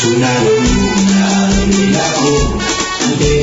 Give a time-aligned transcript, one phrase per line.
[0.00, 1.50] Es una luna
[3.18, 3.39] de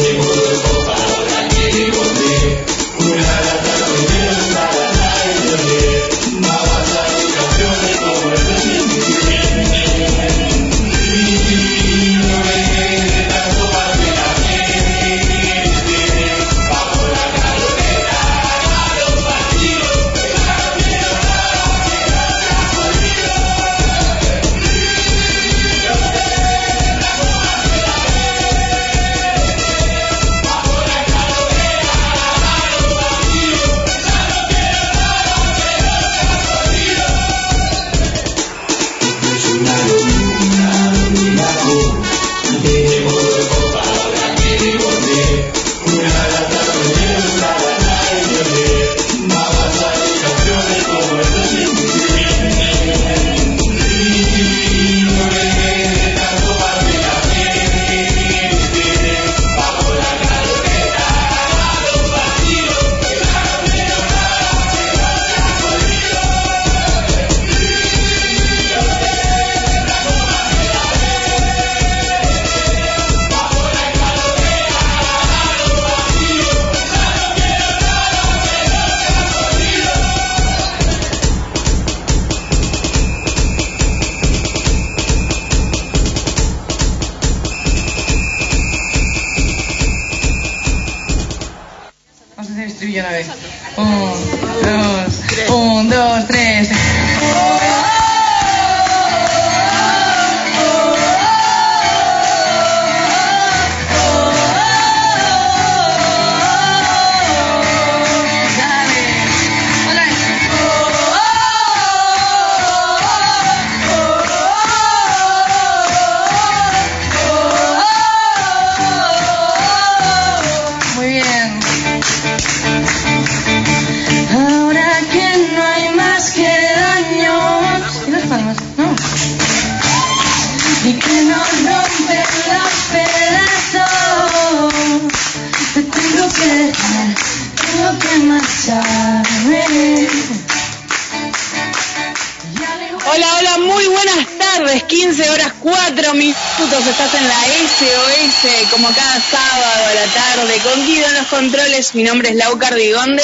[151.97, 153.24] Mi nombre es Lau Cardigonde.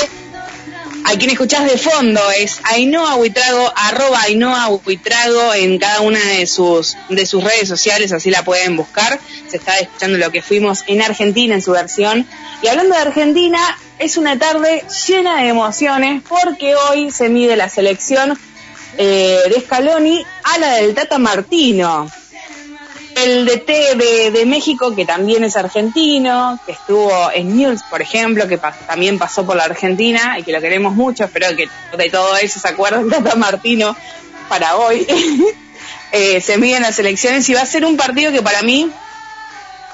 [1.05, 4.67] A quien escuchás de fondo es Ainhoa Huitrago, arroba Ainhoa
[5.57, 9.19] en cada una de sus, de sus redes sociales, así la pueden buscar.
[9.47, 12.25] Se está escuchando lo que fuimos en Argentina en su versión.
[12.63, 13.59] Y hablando de Argentina,
[13.99, 18.39] es una tarde llena de emociones porque hoy se mide la selección
[18.97, 22.09] eh, de Scaloni a la del Tata Martino.
[23.23, 28.47] El DT de, de México, que también es argentino, que estuvo en News, por ejemplo,
[28.47, 31.67] que también pasó por la Argentina y que lo queremos mucho, espero que
[31.97, 33.95] de todo eso se acuerden Tata Martino
[34.49, 35.07] para hoy.
[36.15, 38.87] Eh, se miden las elecciones y va a ser un partido que para mí,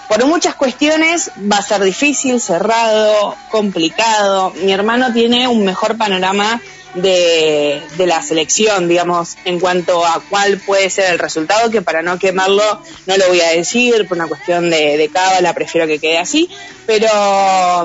[0.10, 4.52] por muchas cuestiones, va a ser difícil, cerrado, complicado.
[4.58, 6.60] Mi hermano tiene un mejor panorama
[6.96, 12.18] de, la selección, digamos, en cuanto a cuál puede ser el resultado, que para no
[12.18, 12.64] quemarlo
[13.06, 16.50] no lo voy a decir, por una cuestión de, de cábala, prefiero que quede así,
[16.86, 17.08] pero,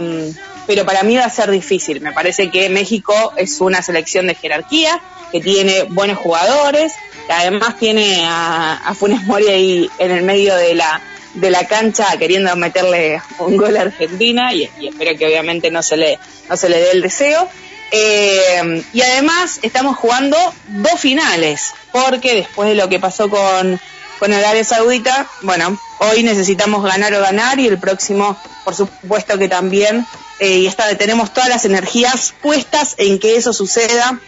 [0.01, 0.31] mm,
[0.67, 2.01] pero para mí va a ser difícil.
[2.01, 5.01] Me parece que México es una selección de jerarquía,
[5.31, 6.93] que tiene buenos jugadores,
[7.27, 11.03] que además tiene a, a Funes Mori ahí en el medio de la
[11.35, 15.83] de la cancha queriendo meterle un gol a Argentina y, y espero que obviamente no
[15.83, 16.19] se le
[16.49, 17.49] no se le dé el deseo
[17.91, 20.37] Eh, y además estamos jugando
[20.69, 23.79] dos finales porque después de lo que pasó con
[24.19, 29.49] con Arabia Saudita bueno hoy necesitamos ganar o ganar y el próximo por supuesto que
[29.49, 30.07] también
[30.41, 34.19] eh, y está tenemos todas las energías puestas en que eso suceda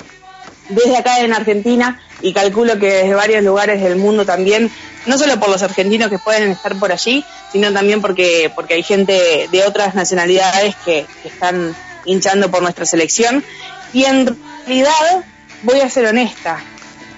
[0.68, 4.70] desde acá en Argentina y calculo que desde varios lugares del mundo también,
[5.06, 8.82] no solo por los argentinos que pueden estar por allí, sino también porque, porque hay
[8.82, 11.76] gente de otras nacionalidades que están
[12.06, 13.44] hinchando por nuestra selección.
[13.92, 14.36] Y en
[14.66, 15.24] realidad,
[15.62, 16.62] voy a ser honesta,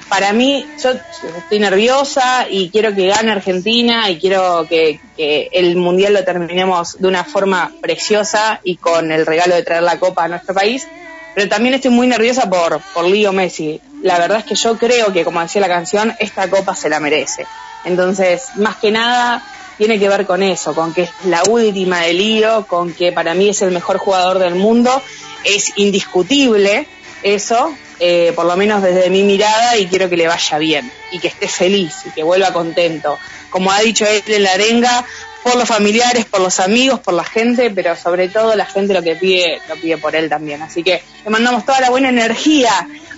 [0.09, 0.93] para mí, yo
[1.37, 7.09] estoy nerviosa y quiero que gane Argentina y quiero que, el Mundial lo terminemos de
[7.09, 10.87] una forma preciosa y con el regalo de traer la copa a nuestro país.
[11.35, 13.81] Pero también estoy muy nerviosa por, por Leo Messi.
[14.03, 17.01] La verdad es que yo creo que, como decía la canción, esta copa se la
[17.01, 17.47] merece.
[17.85, 19.43] Entonces, más que nada,
[19.79, 23.33] tiene que ver con eso, con que es la última de Lío, con que para
[23.35, 25.01] mí es el mejor jugador del mundo.
[25.45, 26.87] Es indiscutible
[27.23, 31.21] eso, eh, por lo menos desde mi mirada, y quiero que le vaya bien y
[31.21, 33.19] que esté feliz y que vuelva contento.
[33.51, 35.07] Como ha dicho él en la arenga,
[35.43, 39.03] por los familiares, por los amigos, por la gente, pero sobre todo la gente lo
[39.03, 40.63] que pide, lo pide por él también.
[40.63, 42.71] Así que le mandamos toda la buena energía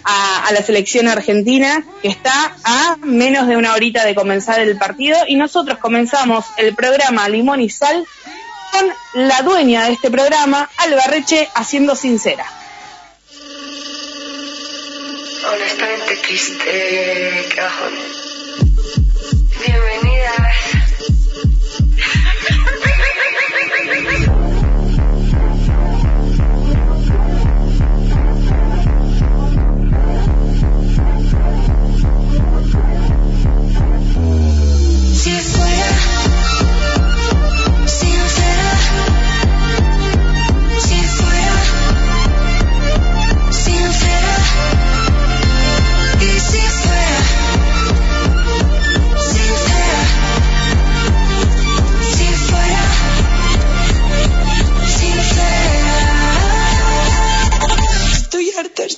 [0.05, 5.19] a, la selección argentina, que está a menos de una horita de comenzar el partido,
[5.27, 8.07] y nosotros comenzamos el programa Limón y Sal
[8.73, 12.47] con la dueña de este programa, Alba Reche, haciendo sincera
[15.53, 17.95] honestamente triste, qué bajón.
[19.67, 20.70] Bienvenidas.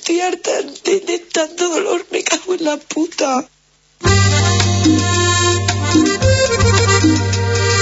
[0.03, 0.51] Estoy harta,
[0.83, 3.47] de, de tanto dolor, me cago en la puta.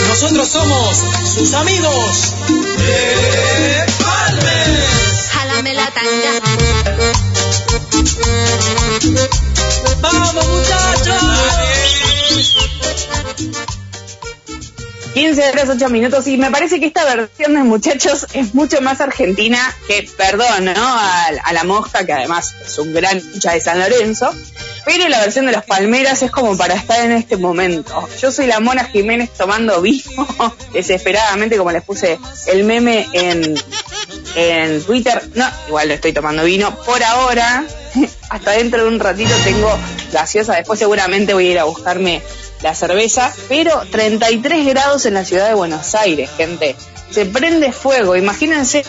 [0.08, 0.98] Nosotros somos
[1.34, 2.34] sus amigos
[2.78, 5.30] de Palmes.
[5.32, 6.34] Jálame la tanga.
[10.02, 11.91] ¡Vamos muchachos!
[15.14, 19.02] 15 horas 8 minutos y me parece que esta versión de muchachos es mucho más
[19.02, 20.74] argentina que, perdón, ¿no?
[20.76, 24.34] A, la mosca, que además es un gran hincha de San Lorenzo,
[24.86, 28.08] pero la versión de los Palmeras es como para estar en este momento.
[28.22, 30.28] Yo soy la Mona Jiménez tomando vino
[30.74, 32.18] desesperadamente, como les puse
[32.48, 33.56] el meme en,
[34.36, 35.22] en Twitter.
[35.36, 37.66] No, igual lo estoy tomando vino por ahora.
[38.30, 39.78] Hasta dentro de un ratito tengo
[40.14, 40.56] gaseosa.
[40.56, 42.22] Después seguramente voy a ir a buscarme
[42.64, 43.34] la cerveza.
[43.48, 46.76] Pero 33 grados en la ciudad de Buenos Aires, gente.
[47.10, 48.16] Se prende fuego.
[48.16, 48.86] Imagínense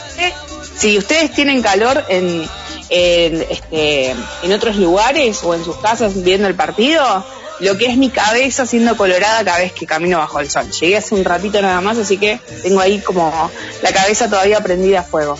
[0.77, 2.47] si ustedes tienen calor en,
[2.89, 4.11] en, este,
[4.43, 7.25] en otros lugares o en sus casas viendo el partido,
[7.61, 10.71] lo que es mi cabeza siendo colorada cada vez que camino bajo el sol.
[10.71, 13.51] Llegué hace un ratito nada más, así que tengo ahí como
[13.83, 15.39] la cabeza todavía prendida a fuego.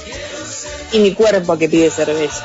[0.93, 2.45] Y mi cuerpo que pide cerveza.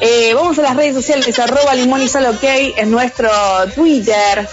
[0.00, 2.44] Eh, vamos a las redes sociales, arroba limón y sal ok,
[2.76, 3.30] es nuestro
[3.74, 4.46] Twitter,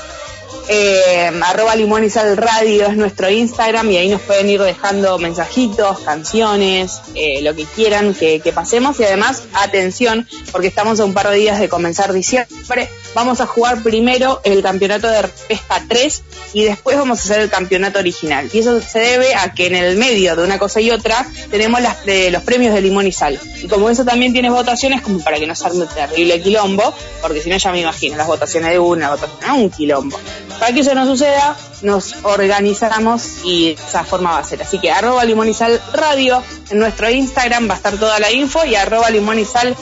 [0.70, 5.18] eh, arroba limón y sal radio es nuestro Instagram y ahí nos pueden ir dejando
[5.18, 11.14] mensajitos, canciones, eh, lo que quieran que, pasemos y además atención porque estamos a un
[11.14, 16.24] par de días de comenzar diciembre, vamos a jugar primero el campeonato de pesca 3
[16.54, 18.50] y después vamos a hacer el campeonato original.
[18.54, 21.82] Y eso se debe a que en el medio de una cosa y otra tenemos
[21.82, 23.40] las, de, los premios de limón y sal.
[23.62, 27.42] Y como eso también tiene votaciones como para que no se arme terrible quilombo porque
[27.42, 30.20] si no ya me imagino las votaciones de una, votación a un quilombo
[30.60, 34.62] para que eso no suceda, nos organizamos y esa forma va a ser.
[34.62, 38.76] Así que arroba limonizal radio en nuestro Instagram va a estar toda la info y
[38.76, 39.76] arroba limonizal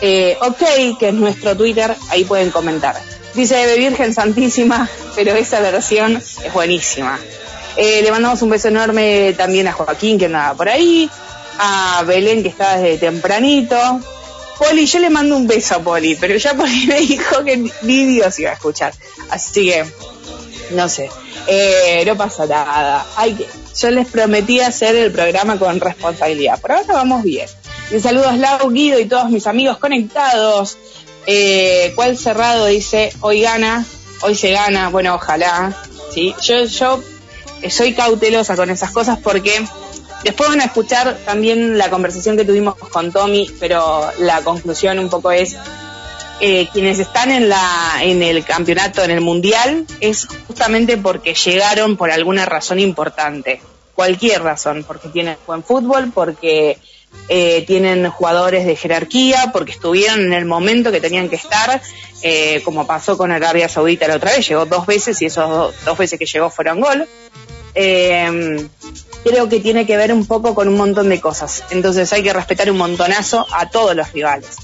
[0.00, 2.96] eh, ok, que es nuestro Twitter, ahí pueden comentar.
[3.34, 7.18] Dice Virgen Santísima, pero esa versión es buenísima.
[7.76, 11.08] Eh, le mandamos un beso enorme también a Joaquín que andaba por ahí,
[11.58, 14.00] a Belén que está desde tempranito,
[14.58, 18.04] Poli, yo le mando un beso a Poli, pero ya Poli me dijo que ni
[18.04, 18.92] Dios iba a escuchar.
[19.30, 19.84] Así que,
[20.72, 21.10] no sé,
[21.46, 23.06] eh, no pasa nada.
[23.16, 23.36] Hay
[23.80, 26.60] yo les prometí hacer el programa con responsabilidad.
[26.60, 27.48] Por ahora vamos bien.
[27.90, 30.76] Y saludos Lau, Guido y todos mis amigos conectados.
[31.26, 33.84] Eh, ¿Cuál cerrado dice, hoy gana,
[34.22, 34.88] hoy se gana?
[34.88, 35.76] Bueno, ojalá.
[36.12, 36.34] ¿sí?
[36.42, 37.02] Yo, yo
[37.70, 39.64] soy cautelosa con esas cosas porque
[40.28, 45.08] Después van a escuchar también la conversación que tuvimos con Tommy, pero la conclusión un
[45.08, 45.56] poco es
[46.40, 51.96] eh, quienes están en la en el campeonato, en el mundial, es justamente porque llegaron
[51.96, 53.62] por alguna razón importante,
[53.94, 56.76] cualquier razón, porque tienen buen fútbol, porque
[57.30, 61.80] eh, tienen jugadores de jerarquía porque estuvieron en el momento que tenían que estar,
[62.22, 65.72] eh, como pasó con Arabia Saudita la otra vez, llegó dos veces y esos do-
[65.86, 67.08] dos veces que llegó fueron gol.
[67.74, 68.68] Eh,
[69.24, 72.32] creo que tiene que ver un poco con un montón de cosas, entonces hay que
[72.32, 74.56] respetar un montonazo a todos los rivales.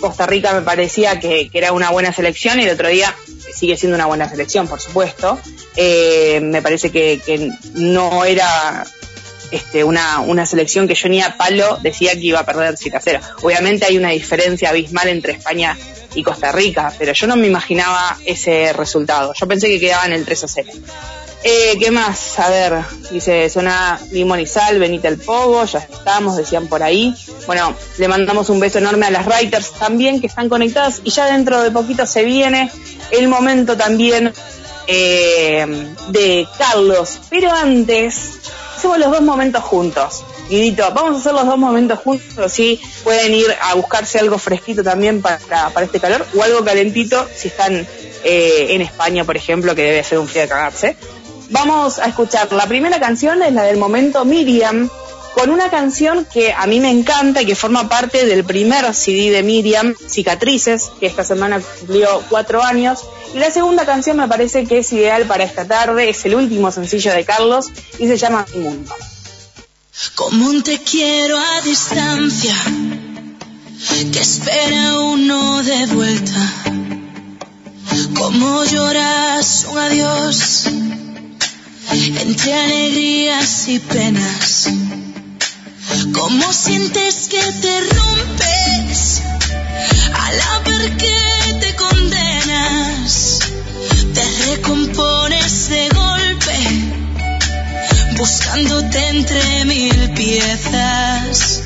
[0.00, 3.14] Costa Rica me parecía que, era una buena selección y el otro día
[3.54, 5.38] sigue siendo una buena selección, por supuesto.
[5.76, 8.86] Eh, me parece que, no era
[9.50, 13.00] este, una, selección que yo ni a palo decía que iba a perder 7 a
[13.00, 13.20] 0.
[13.42, 15.76] Obviamente hay una diferencia abismal entre España
[16.14, 19.34] y Costa Rica, pero yo no me imaginaba ese resultado.
[19.38, 20.72] Yo pensé que quedaba en el 3 a 0.
[21.42, 22.38] Eh, ¿Qué más?
[22.38, 22.74] A ver,
[23.10, 27.14] dice, suena limón y sal, Benita el Pogo, ya estamos, decían por ahí.
[27.46, 31.26] Bueno, le mandamos un beso enorme a las writers también que están conectadas y ya
[31.26, 32.70] dentro de poquito se viene
[33.10, 34.34] el momento también
[34.86, 35.66] eh,
[36.08, 37.20] de Carlos.
[37.30, 38.40] Pero antes,
[38.76, 40.24] hacemos los dos momentos juntos.
[40.50, 44.82] Guidito, vamos a hacer los dos momentos juntos, sí, pueden ir a buscarse algo fresquito
[44.82, 45.38] también para,
[45.72, 47.86] para este calor o algo calentito si están
[48.24, 50.96] eh, en España, por ejemplo, que debe ser un frío de cagarse.
[51.50, 54.88] Vamos a escuchar, la primera canción es la del momento Miriam,
[55.34, 59.30] con una canción que a mí me encanta y que forma parte del primer CD
[59.30, 63.00] de Miriam, Cicatrices, que esta semana cumplió cuatro años.
[63.34, 66.70] Y la segunda canción me parece que es ideal para esta tarde, es el último
[66.70, 67.66] sencillo de Carlos
[67.98, 68.94] y se llama Mundo.
[70.14, 72.54] Como un te quiero a distancia
[74.12, 76.52] que espera uno de vuelta.
[78.14, 80.66] Como lloras un adiós
[81.92, 84.68] entre alegrías y penas.
[86.12, 89.22] Como sientes que te rompes
[90.14, 93.40] al ver que te condenas.
[94.14, 96.58] Te recompones de golpe
[98.16, 101.62] buscándote entre mil piezas.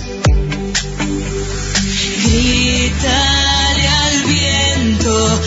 [2.24, 5.40] Grítale al viento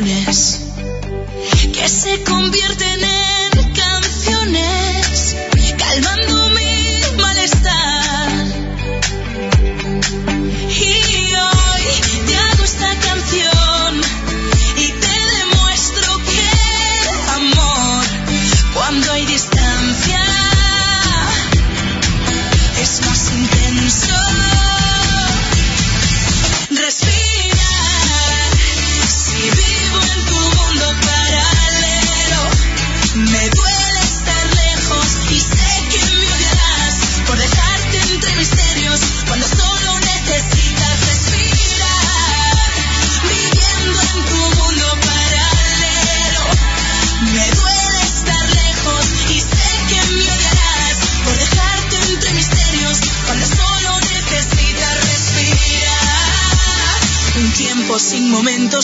[0.00, 0.61] emociones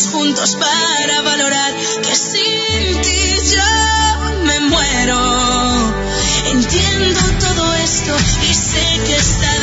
[0.07, 5.95] juntos para valorar que sin ti yo me muero.
[6.47, 8.17] Entiendo todo esto
[8.49, 9.58] y sé que está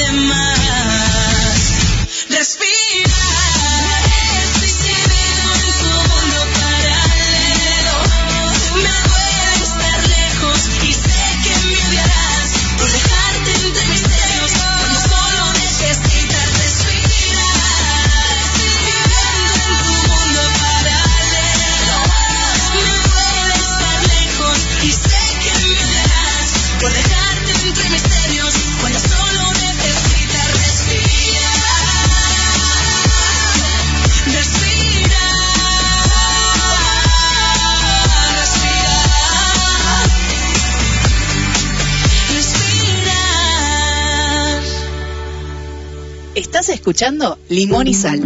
[46.69, 48.22] Escuchando Limón y Sal.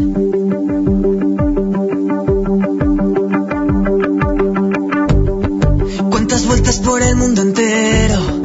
[6.09, 8.39] Cuántas vueltas por el mundo entero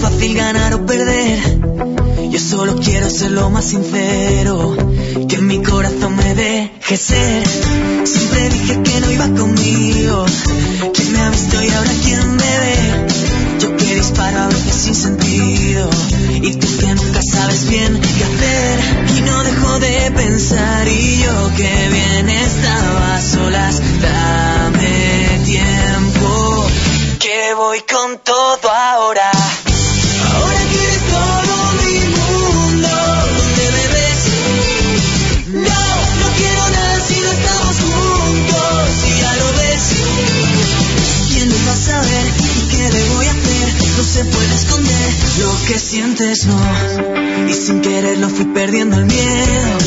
[0.00, 1.38] fácil ganar o perder.
[2.30, 4.76] Yo solo quiero ser lo más sincero,
[5.28, 7.46] que mi corazón me deje ser.
[8.04, 10.26] Siempre dije que no iba conmigo,
[10.94, 13.06] ¿quién me ha visto y ahora quién me ve?
[13.60, 15.90] Yo que disparo a veces sin sentido,
[16.42, 17.99] y tú que nunca sabes bien
[46.22, 49.78] Y sin querer lo fui perdiendo el miedo.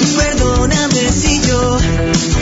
[0.00, 1.78] Y perdóname si yo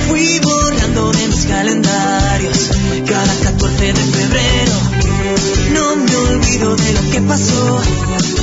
[0.08, 2.70] fui borrando de mis calendarios
[3.06, 4.72] cada 14 de febrero.
[5.74, 7.80] No me olvido de lo que pasó.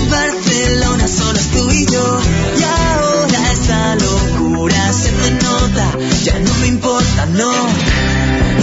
[0.09, 2.19] Barcelona solo es tú y yo.
[2.57, 5.97] Y ahora esta locura se me nota.
[6.23, 7.51] Ya no me importa, no.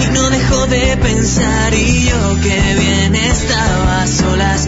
[0.02, 4.66] Y no dejo de pensar y yo que bien estaba solas.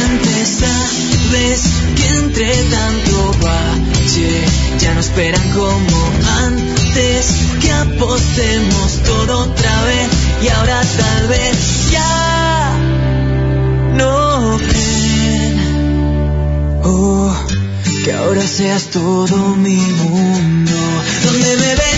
[0.00, 0.48] Sientes.
[0.60, 1.62] Sabes
[1.96, 4.44] que entre tanto bache
[4.78, 6.10] ya no esperan como
[6.44, 7.26] antes.
[7.60, 10.08] Que apostemos todo otra vez
[10.42, 12.72] y ahora tal vez ya
[13.94, 15.60] no creen.
[16.84, 17.34] Oh,
[18.04, 20.76] que ahora seas todo mi mundo.
[21.24, 21.89] ¿Dónde me ves?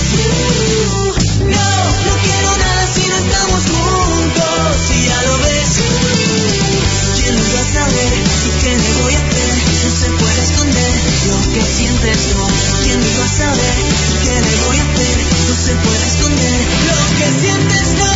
[7.83, 8.13] Saber?
[8.47, 9.53] ¿Y qué le voy a hacer?
[9.83, 10.95] No se puede esconder
[11.31, 12.47] lo que sientes, no.
[12.85, 13.77] ¿Quién va a saber?
[14.11, 15.17] ¿Y qué le voy a hacer?
[15.49, 18.13] No se puede esconder lo que sientes, no.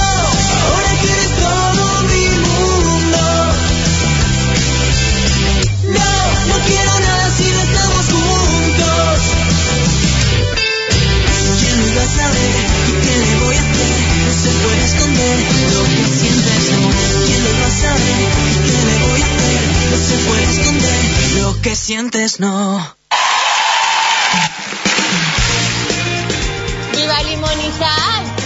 [0.66, 3.22] Ahora que eres todo mi mundo.
[5.98, 6.12] No,
[6.50, 9.18] no quiero nada si no estamos juntos.
[11.58, 12.52] ¿Quién iba a saber?
[12.86, 13.96] ¿Y qué le voy a hacer?
[14.26, 15.36] No se puede esconder
[15.74, 16.82] lo que sientes, no.
[17.26, 18.20] ¿Quién iba a saber?
[18.46, 19.05] ¿Y qué le voy a hacer?
[19.90, 22.96] No se puede esconder lo que sientes, no.
[26.92, 28.36] ¡Viva Limón y Sal!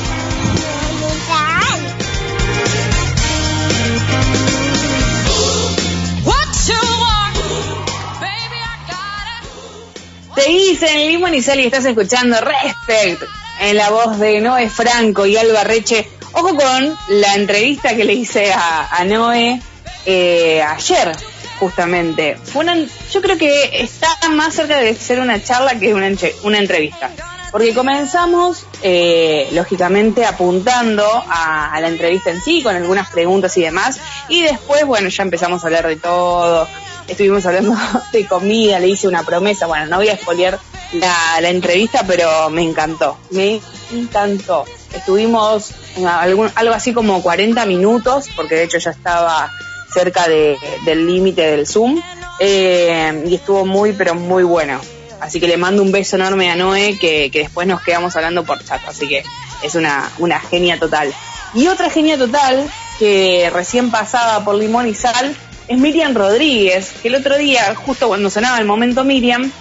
[10.35, 13.23] Seguís en Limón y Sal y estás escuchando Respect
[13.61, 16.09] en la voz de Noé Franco y Alba Reche.
[16.33, 19.61] Ojo con la entrevista que le hice a, a Noé
[20.07, 21.13] eh, ayer,
[21.59, 22.37] justamente.
[22.43, 22.65] Fue
[23.13, 26.11] yo creo que está más cerca de ser una charla que una,
[26.43, 27.11] una entrevista.
[27.53, 33.63] Porque comenzamos, eh, lógicamente, apuntando a, a la entrevista en sí, con algunas preguntas y
[33.63, 33.99] demás.
[34.29, 36.69] Y después, bueno, ya empezamos a hablar de todo.
[37.09, 37.75] Estuvimos hablando
[38.13, 39.67] de comida, le hice una promesa.
[39.67, 40.61] Bueno, no voy a expoliar
[40.93, 43.19] la, la entrevista, pero me encantó.
[43.31, 43.61] Me
[43.93, 44.65] encantó.
[44.95, 49.51] Estuvimos en algún- algo así como 40 minutos, porque de hecho ya estaba
[49.93, 52.01] cerca de- del límite del Zoom.
[52.43, 54.81] eh, y estuvo muy, pero muy bueno.
[55.21, 58.65] Así que le mando un beso enorme a Noé, que, después nos quedamos hablando por
[58.65, 58.81] chat.
[58.89, 59.23] Así que
[59.63, 61.13] es una, una genia total.
[61.53, 62.67] Y otra genia total,
[62.99, 65.37] que recién pasaba por Limón y Sal,
[65.69, 69.53] es Miriam Rodríguez, que el otro día, justo cuando sonaba el momento Miriam,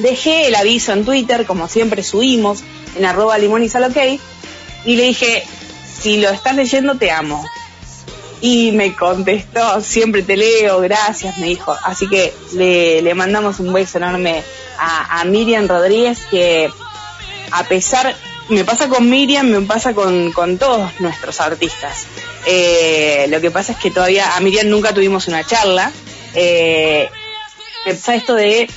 [0.00, 2.64] dejé el aviso en Twitter, como siempre subimos,
[2.96, 3.96] en arroba limón y sal ok,
[4.84, 5.44] y le dije,
[6.00, 7.44] si lo estás leyendo te amo.
[8.40, 11.76] Y me contestó, siempre te leo, gracias, me dijo.
[11.82, 14.42] Así que le, le mandamos un beso enorme
[14.78, 16.70] a, Miriam Rodríguez, que
[17.50, 18.14] a pesar,
[18.48, 22.06] me pasa con Miriam, me pasa con, con todos nuestros artistas.
[22.46, 25.90] Eh, lo que pasa es que todavía a Miriam nunca tuvimos una charla.
[26.34, 27.10] Eh,
[27.86, 28.68] esto de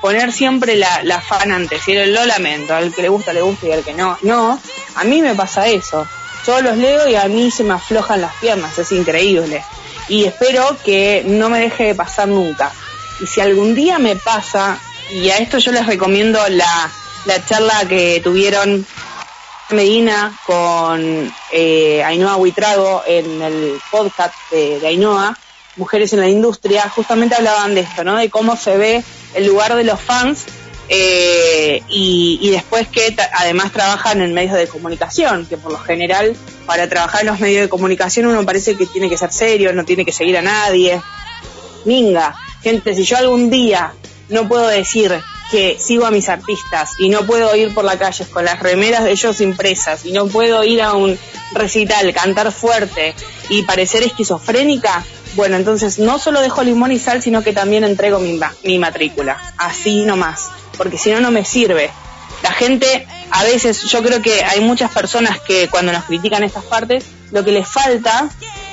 [0.00, 3.66] poner siempre la, la fan antes, y lo lamento, al que le gusta, le gusta
[3.66, 4.60] y al que no, no,
[4.94, 6.06] a mí me pasa eso.
[6.48, 9.62] Yo los leo y a mí se me aflojan las piernas, es increíble.
[10.08, 12.72] Y espero que no me deje de pasar nunca.
[13.20, 14.78] Y si algún día me pasa,
[15.10, 16.90] y a esto yo les recomiendo la,
[17.26, 18.86] la charla que tuvieron
[19.68, 25.36] Medina con eh, Ainhoa Huitrago en el podcast de, de Ainhoa,
[25.76, 28.16] mujeres en la industria, justamente hablaban de esto, ¿no?
[28.16, 30.46] De cómo se ve el lugar de los fans
[30.88, 36.34] eh, y, después que además trabajan en medios de comunicación, que por lo general
[36.66, 39.84] para trabajar en los medios de comunicación uno parece que tiene que ser serio, no
[39.84, 41.00] tiene que seguir a nadie.
[41.84, 43.92] Minga, gente, si yo algún día
[44.30, 45.12] no puedo decir
[45.50, 49.04] que sigo a mis artistas y no puedo ir por la calle con las remeras
[49.04, 51.18] de ellos impresas y no puedo ir a un
[51.52, 53.14] recital, cantar fuerte
[53.48, 55.04] y parecer esquizofrénica,
[55.36, 59.38] bueno, entonces no solo dejo limón y sal, sino que también entrego mi, mi matrícula.
[59.56, 61.90] Así nomás, porque si no, no me sirve.
[62.42, 66.64] La gente, a veces, yo creo que hay muchas personas que cuando nos critican estas
[66.64, 68.30] partes, lo que les falta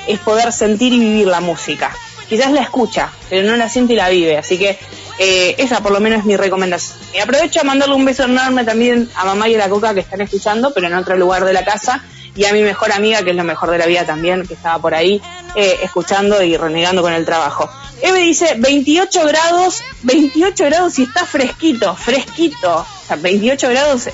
[0.08, 1.92] es poder sentir y vivir la música.
[2.30, 4.38] Quizás la escucha, pero no la siente y la vive.
[4.38, 4.80] Así que
[5.18, 6.98] eh, esa por lo menos es mi recomendación.
[7.14, 10.00] Y aprovecho a mandarle un beso enorme también a mamá y a la coca que
[10.02, 12.04] están escuchando, pero en otro lugar de la casa.
[12.36, 14.80] Y a mi mejor amiga, que es lo mejor de la vida también, que estaba
[14.80, 15.22] por ahí
[15.56, 17.70] eh, escuchando y renegando con el trabajo.
[18.02, 22.76] Eve dice 28 grados, 28 grados y está fresquito, fresquito.
[22.76, 24.10] O sea, 28 grados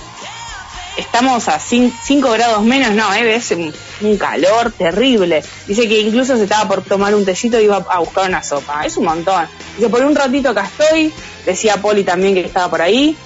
[0.97, 5.43] estamos a 5 grados menos, no, eh, es un, un calor terrible.
[5.67, 8.85] Dice que incluso se estaba por tomar un tecito y iba a buscar una sopa.
[8.85, 9.47] Es un montón.
[9.77, 11.13] Dice, por un ratito acá estoy.
[11.45, 13.17] Decía Poli también que estaba por ahí.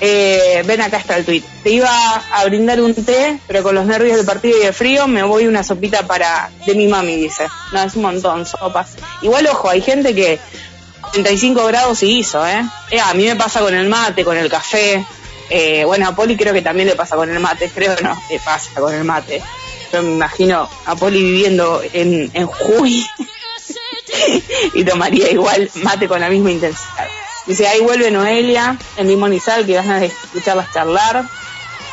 [0.00, 1.42] Eh, ven acá está el tweet.
[1.62, 1.88] Te iba
[2.32, 5.46] a brindar un té, pero con los nervios del partido y el frío me voy
[5.46, 7.46] una sopita para de mi mami, dice.
[7.72, 8.96] No, es un montón, sopas.
[9.22, 10.38] Igual, ojo, hay gente que
[11.12, 12.64] 35 grados y hizo, ¿eh?
[12.90, 15.04] Eh, A mí me pasa con el mate, con el café.
[15.50, 18.40] Eh, bueno, a Poli creo que también le pasa con el mate, creo no, le
[18.40, 19.42] pasa con el mate.
[19.92, 23.06] Yo me imagino a Poli viviendo en, en Jujuy
[24.74, 27.08] y tomaría igual mate con la misma intensidad.
[27.46, 31.28] Dice, ahí vuelve Noelia, en Sal, que ganas de escucharlas charlar.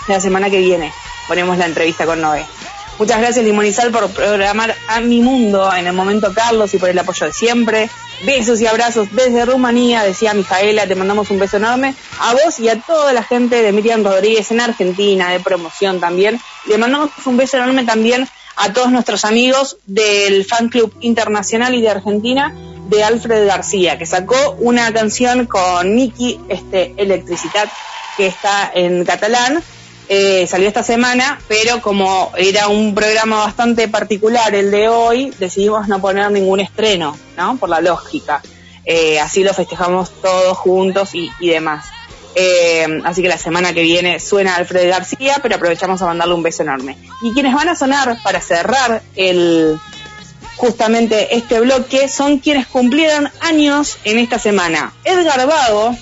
[0.07, 0.91] La semana que viene
[1.27, 2.45] ponemos la entrevista con Noé.
[2.97, 6.99] Muchas gracias Sal por programar a mi mundo en el momento Carlos y por el
[6.99, 7.89] apoyo de siempre.
[8.25, 12.69] Besos y abrazos desde Rumanía, decía Mijaela, te mandamos un beso enorme a vos y
[12.69, 16.39] a toda la gente de Miriam Rodríguez en Argentina, de promoción también.
[16.67, 21.81] Le mandamos un beso enorme también a todos nuestros amigos del Fan Club Internacional y
[21.81, 22.53] de Argentina
[22.91, 27.69] de Alfred García, que sacó una canción con Miki, este, Electricidad,
[28.17, 29.63] que está en catalán.
[30.09, 35.87] Eh, salió esta semana, pero como era un programa bastante particular el de hoy, decidimos
[35.87, 37.55] no poner ningún estreno, ¿no?
[37.55, 38.41] Por la lógica.
[38.83, 41.85] Eh, así lo festejamos todos juntos y, y demás.
[42.35, 46.43] Eh, así que la semana que viene suena Alfred García, pero aprovechamos a mandarle un
[46.43, 46.97] beso enorme.
[47.21, 49.79] Y quienes van a sonar para cerrar el
[50.61, 54.93] justamente este bloque son quienes cumplieron años en esta semana.
[55.03, 55.97] Edgar Vago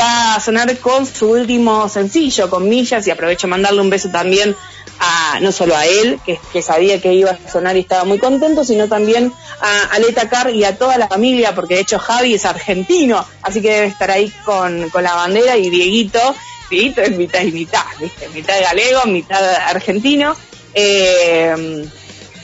[0.00, 4.56] va a sonar con su último sencillo, con Millas, y aprovecho mandarle un beso también
[4.98, 8.18] a no solo a él, que, que sabía que iba a sonar y estaba muy
[8.18, 12.32] contento, sino también a Aleta Carr y a toda la familia, porque de hecho Javi
[12.32, 16.34] es argentino, así que debe estar ahí con, con la bandera y Dieguito,
[16.70, 18.26] Dieguito es mitad y mitad, ¿viste?
[18.30, 20.34] mitad galego, mitad argentino.
[20.72, 21.86] Eh,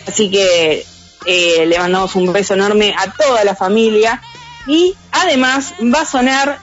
[0.06, 0.84] así que
[1.26, 4.20] eh, le mandamos un beso enorme a toda la familia
[4.66, 6.58] y además va a sonar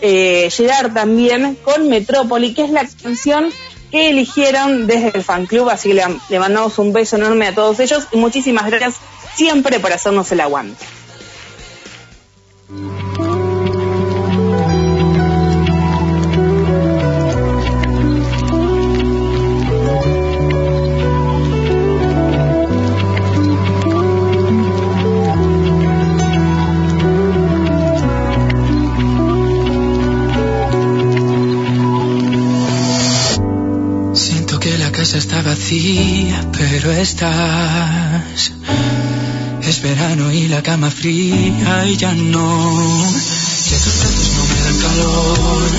[0.00, 0.50] eh,
[0.92, 3.50] también con Metrópoli, que es la canción
[3.90, 7.54] que eligieron desde el fan club, así que le, le mandamos un beso enorme a
[7.54, 8.96] todos ellos y muchísimas gracias
[9.34, 10.84] siempre por hacernos el aguante.
[36.52, 38.52] Pero estás.
[39.60, 42.70] Es verano y la cama fría y ya no.
[43.68, 45.70] Que tus brazos no me dan calor.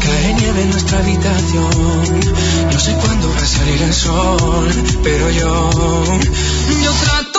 [0.00, 2.20] Cae nieve en nuestra habitación.
[2.72, 4.68] No sé cuándo va a salir el sol,
[5.02, 5.70] pero yo.
[6.82, 7.33] Yo trato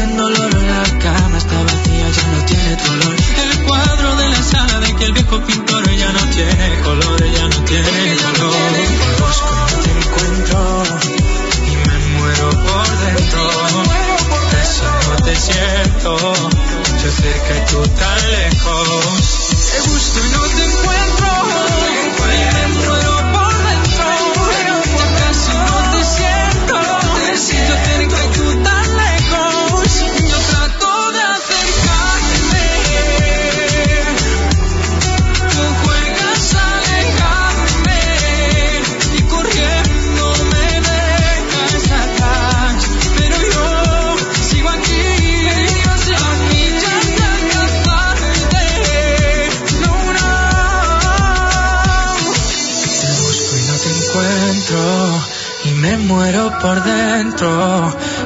[0.00, 0.54] en dolor.
[0.54, 3.14] La cama está vacía, ya no tiene tu olor.
[3.14, 7.48] El cuadro de la sala de que el viejo pintor ya no tiene color, ya
[7.48, 8.52] no tiene color.
[8.74, 10.82] Te busco y te encuentro
[11.66, 13.42] y me muero por dentro.
[14.62, 16.16] Eso no te siento,
[17.02, 19.50] yo cerca y tú tan lejos.
[19.72, 21.03] Te busco y no te encuentro.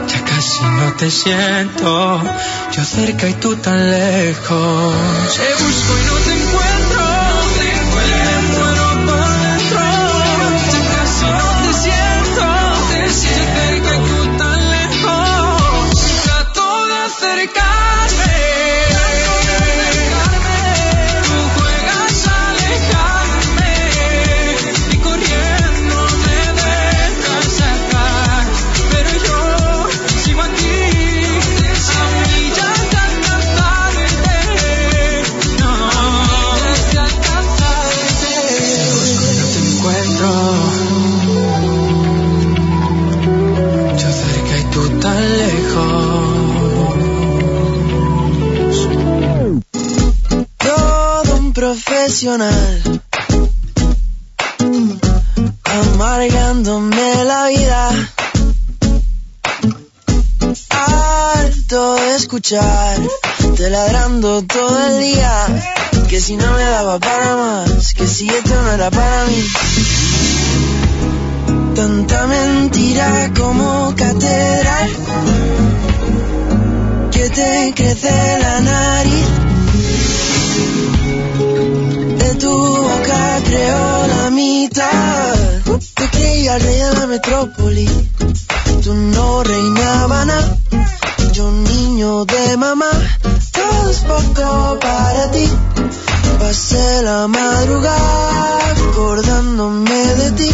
[0.07, 2.23] Ya casi no te siento.
[2.73, 4.95] Yo cerca y tú tan lejos.
[5.37, 7.18] Te busco y no te encuentro.
[55.65, 57.91] Amargándome la vida.
[60.71, 62.99] Harto de escuchar
[63.57, 65.47] te ladrando todo el día.
[66.09, 69.45] Que si no me daba para más que si esto no era para mí.
[71.77, 74.91] Tanta mentira como catedral.
[77.13, 79.48] Que te crece la nariz
[82.39, 85.35] tu boca creo la mitad.
[85.95, 87.89] Te creía el rey de la metrópoli.
[88.83, 90.57] Tú no reinabas nada.
[91.33, 92.91] Yo niño de mamá.
[93.53, 95.49] Todo es poco para ti.
[96.39, 100.51] Pasé la madrugada acordándome de ti.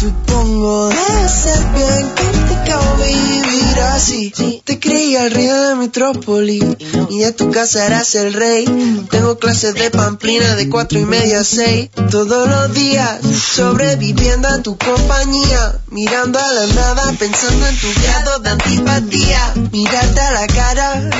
[0.00, 4.32] Supongo debe ser bien complicado vivir así.
[4.64, 6.76] Te creía el rey de metrópoli
[7.10, 8.64] y de tu casa eras el rey.
[9.10, 11.90] Tengo clases de pamplina de cuatro y media a seis.
[12.10, 13.20] Todos los días
[13.54, 15.80] sobreviviendo a tu compañía.
[15.90, 19.54] Mirando a la nada pensando en tu grado de antipatía.
[19.72, 21.10] Mirarte a la cara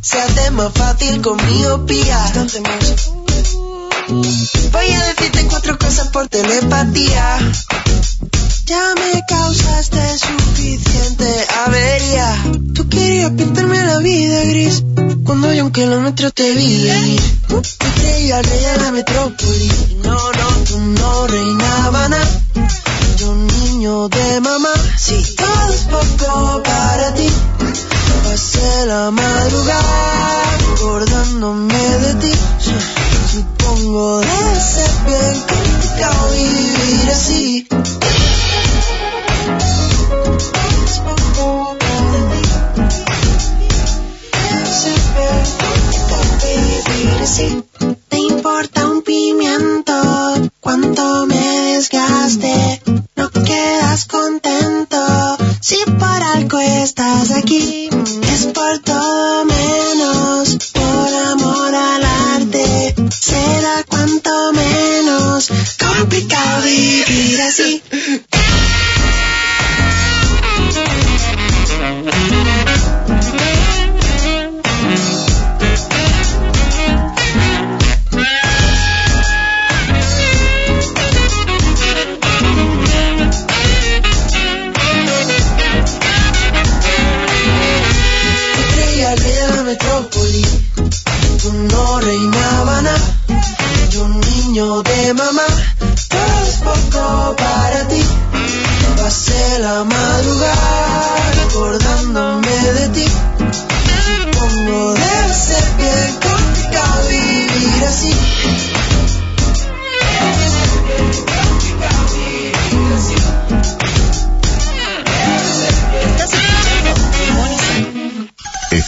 [0.00, 2.32] se hace más fácil con miopía.
[4.72, 7.38] Voy a decirte cuatro cosas por telepatía.
[8.66, 12.44] Ya me causaste suficiente avería.
[12.74, 14.82] Tú querías pintarme la vida gris.
[15.26, 16.88] Cuando yo un kilómetro te vi.
[17.46, 19.70] Te creía el rey de la metrópoli.
[20.02, 22.40] No, no, tú no reinabas nada.
[23.18, 24.72] Yo niño de mamá.
[24.96, 27.28] Sí, todo es poco para ti.
[28.24, 32.32] Pasé la madrugada acordándome de ti.
[33.30, 37.68] Supongo debe ser bien complicado vivir así.
[47.24, 49.94] Te importa un pimiento
[50.60, 52.82] cuánto me desgaste.
[53.16, 54.98] No quedas contento
[55.58, 57.88] si por algo estás aquí.
[58.30, 62.94] Es por todo menos por amor al arte.
[63.18, 67.82] Será cuanto menos complicado vivir así.
[91.44, 92.98] Tú no reinabas nada.
[93.90, 95.44] Yo un niño de mamá.
[96.46, 98.02] Es poco para ti.
[98.96, 103.06] Pasé la madrugada acordándome de ti.
[104.32, 108.13] Supongo debe ser bien complicado vivir así.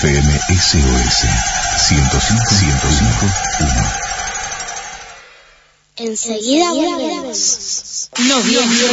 [0.06, 1.26] FM SOS
[1.88, 3.26] 105 105
[5.96, 8.10] Enseguida volvemos.
[8.18, 8.86] Noviembre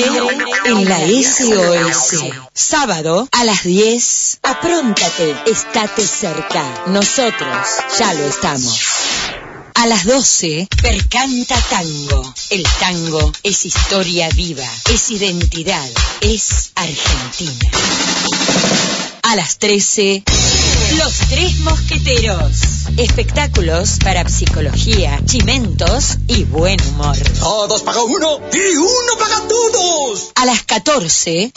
[0.66, 2.16] en la SOS.
[2.54, 4.40] Sábado a las 10.
[4.42, 6.86] Apróntate, estate cerca.
[6.88, 7.68] Nosotros
[8.00, 8.82] ya lo estamos.
[9.76, 12.34] A las 12, Percanta Tango.
[12.50, 15.90] El tango es historia viva, es identidad,
[16.22, 17.70] es Argentina.
[19.34, 20.22] A las 13,
[21.00, 22.52] Los Tres Mosqueteros.
[22.98, 27.18] Espectáculos para psicología, chimentos y buen humor.
[27.40, 30.30] Todos paga uno y uno paga todos.
[30.36, 31.52] A las 14,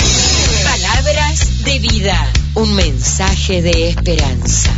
[0.65, 2.33] Palabras de vida.
[2.55, 4.71] Un mensaje de esperanza.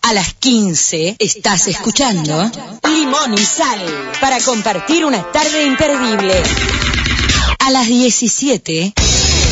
[0.00, 2.50] A las 15 estás escuchando
[2.88, 6.42] Limón y Sal para compartir una tarde imperdible.
[7.58, 8.94] A A las 17,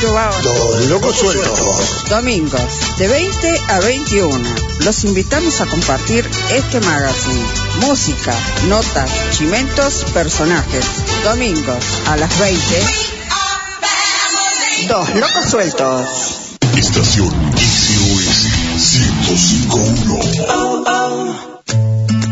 [0.00, 0.44] tú vas.
[0.44, 2.04] Los locos sueltos.
[2.08, 4.48] Domingos, de 20 a 21.
[4.80, 7.44] Los invitamos a compartir este magazine.
[7.80, 8.34] Música,
[8.68, 10.84] notas, chimentos, personajes.
[11.24, 12.60] Domingos, a las 20.
[14.88, 16.08] Dos locos sueltos.
[16.76, 18.44] Estación SOS
[19.26, 21.19] 1051.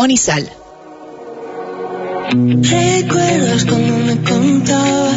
[0.00, 0.50] Limón y Sal.
[2.30, 5.10] ¿Recuerdas cuando me contaba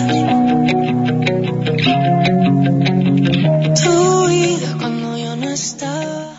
[3.81, 6.33] tu vida cuando yo no estaba?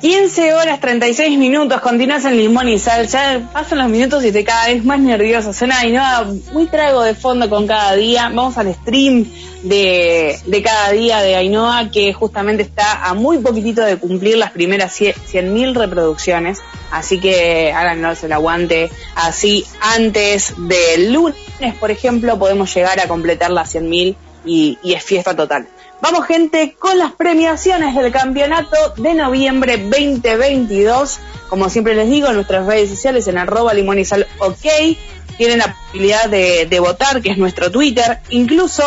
[0.00, 4.42] 15 horas 36 minutos, continúas en Limón y Sal, ya pasan los minutos y te
[4.42, 5.52] cada vez más nervioso.
[5.52, 8.30] Suena Ainhoa muy trago de fondo con cada día.
[8.34, 9.26] Vamos al stream
[9.64, 14.52] de, de cada día de Ainhoa, que justamente está a muy poquitito de cumplir las
[14.52, 16.62] primeras 100.000 reproducciones.
[16.90, 18.90] Así que háganos el aguante.
[19.14, 25.04] Así, antes del lunes, por ejemplo, podemos llegar a completar las 100.000 y, y es
[25.04, 25.68] fiesta total.
[26.02, 31.20] Vamos gente con las premiaciones del campeonato de noviembre 2022.
[31.48, 34.96] Como siempre les digo, en nuestras redes sociales en arroba limón y sal ok.
[35.36, 38.18] Tienen la posibilidad de, de votar, que es nuestro Twitter.
[38.30, 38.82] Incluso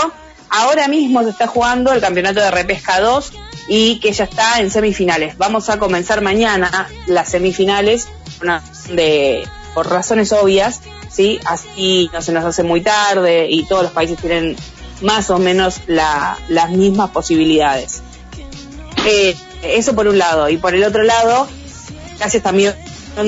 [0.49, 3.33] ahora mismo se está jugando el campeonato de repesca 2
[3.67, 5.37] y que ya está en semifinales.
[5.37, 8.07] Vamos a comenzar mañana las semifinales
[9.73, 11.39] por razones obvias, ¿sí?
[11.45, 14.55] Así no se nos hace muy tarde y todos los países tienen
[15.01, 18.01] más o menos la- las mismas posibilidades.
[19.05, 20.49] Eh, eso por un lado.
[20.49, 21.47] Y por el otro lado,
[22.19, 22.73] gracias también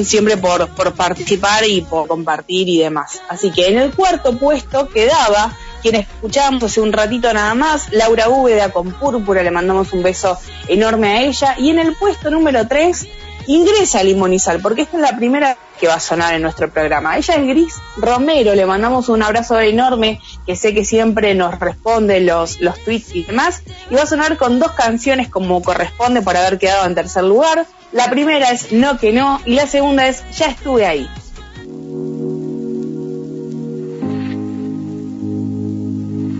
[0.04, 3.22] siempre por, por participar y por compartir y demás.
[3.30, 5.56] Así que en el cuarto puesto quedaba
[5.86, 10.36] quien escuchábamos hace un ratito nada más, Laura Úbeda con Púrpura, le mandamos un beso
[10.68, 11.56] enorme a ella.
[11.60, 13.08] Y en el puesto número 3
[13.46, 14.00] ingresa
[14.40, 17.18] Sal, porque esta es la primera que va a sonar en nuestro programa.
[17.18, 22.20] Ella es Gris Romero, le mandamos un abrazo enorme, que sé que siempre nos responde
[22.22, 23.62] los, los tweets y demás.
[23.92, 27.68] Y va a sonar con dos canciones como corresponde por haber quedado en tercer lugar.
[27.92, 31.08] La primera es No que no y la segunda es Ya estuve ahí.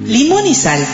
[0.08, 0.86] Limón y Sal.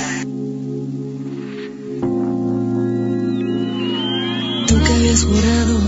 [4.68, 5.80] Tú que habías jurado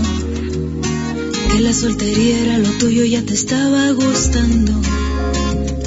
[1.50, 4.72] que la soltería era lo tuyo, ya te estaba gustando,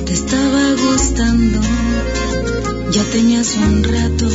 [0.05, 1.59] te estaba gustando,
[2.91, 4.27] ya tenías un rato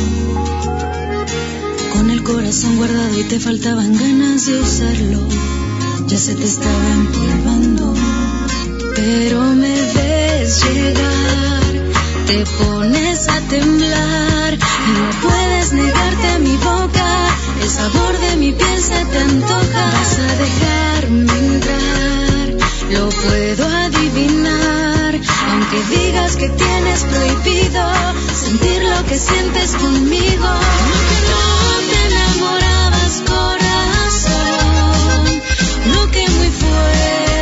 [1.93, 5.27] con el corazón guardado y te faltaban ganas de usarlo,
[6.07, 7.93] ya se te estaba empolvando,
[8.95, 9.52] pero
[12.25, 17.27] te pones a temblar y no puedes negarte a mi boca.
[17.61, 19.91] El sabor de mi piel se te antoja.
[19.93, 22.47] Vas a dejarme entrar,
[22.91, 25.19] lo puedo adivinar.
[25.51, 27.83] Aunque digas que tienes prohibido
[28.33, 30.49] sentir lo que sientes conmigo.
[30.89, 31.43] No que no
[31.89, 35.23] te enamorabas, corazón.
[35.91, 37.32] No que muy fuerte,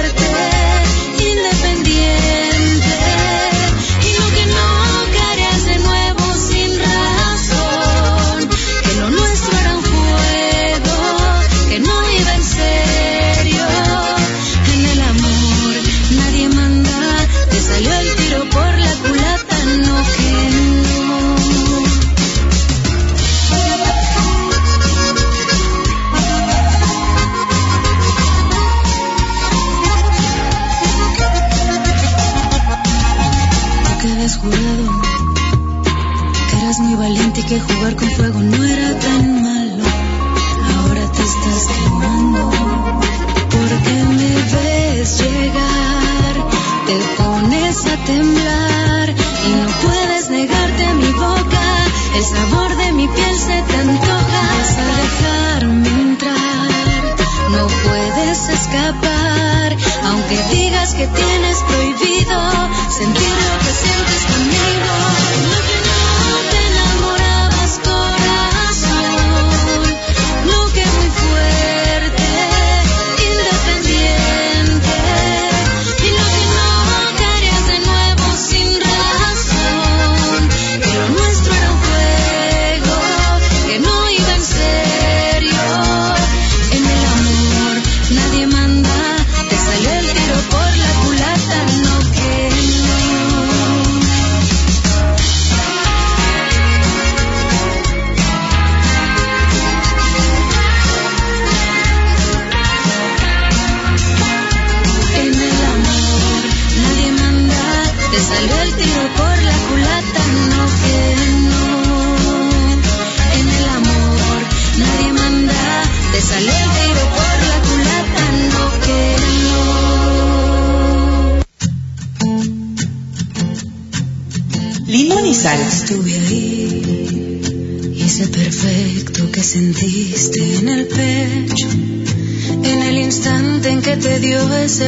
[37.51, 39.83] que jugar con fuego no era tan malo.
[40.73, 42.49] Ahora te estás quemando
[43.49, 46.35] porque me ves llegar,
[46.87, 51.65] te pones a temblar y no puedes negarte a mi boca.
[52.15, 54.41] El sabor de mi piel se te antoja.
[54.55, 57.15] Vas a dejarme entrar,
[57.51, 59.75] no puedes escapar,
[60.05, 62.39] aunque digas que tienes prohibido
[62.97, 65.20] sentir lo que sientes conmigo.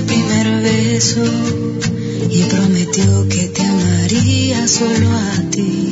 [0.02, 1.24] Primer beso
[2.30, 5.90] y prometió que te amaría solo a ti.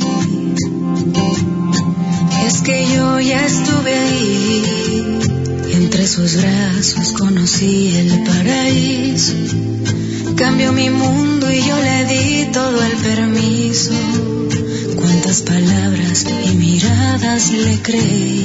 [2.46, 4.62] Es que yo ya estuve ahí,
[5.74, 9.34] entre sus brazos conocí el paraíso.
[10.36, 13.92] Cambió mi mundo y yo le di todo el permiso.
[14.96, 18.41] Cuántas palabras y miradas le creí.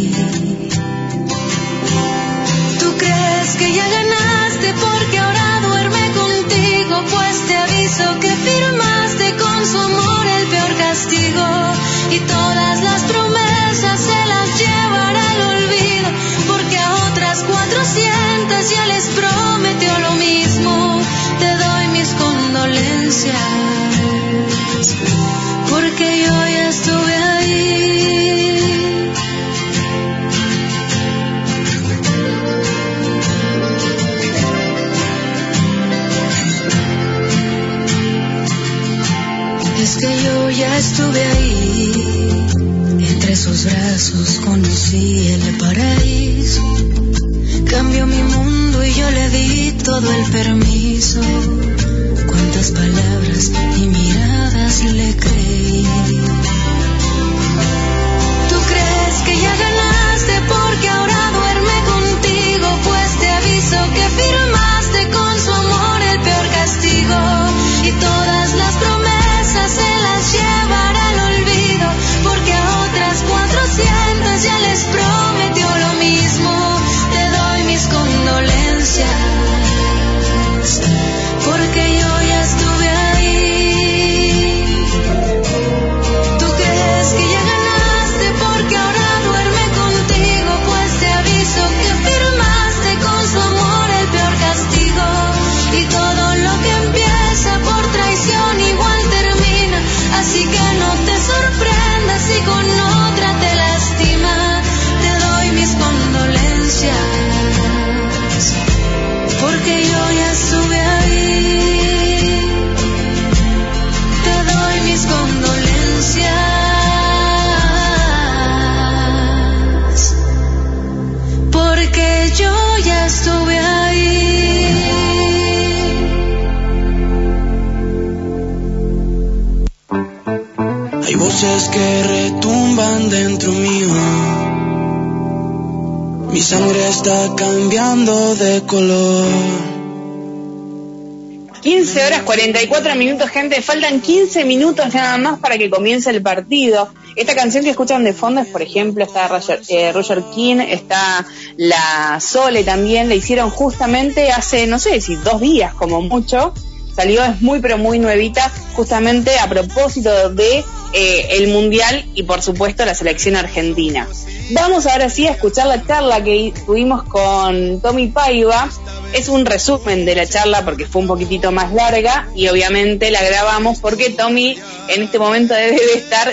[142.38, 143.64] 44 minutos, gente.
[143.64, 146.88] Faltan 15 minutos nada más para que comience el partido.
[147.16, 151.26] Esta canción que escuchan de fondo es, por ejemplo, está Roger, eh, Roger King, está
[151.58, 153.10] la Sole también.
[153.10, 156.54] La hicieron justamente hace, no sé si dos días como mucho.
[156.96, 160.64] Salió, es muy pero muy nuevita, justamente a propósito de
[160.94, 164.08] eh, el Mundial y por supuesto la selección argentina.
[164.52, 168.70] Vamos ahora sí a escuchar la charla que tuvimos con Tommy Paiva.
[169.14, 173.24] Es un resumen de la charla porque fue un poquitito más larga y obviamente la
[173.24, 176.32] grabamos porque Tommy en este momento debe de estar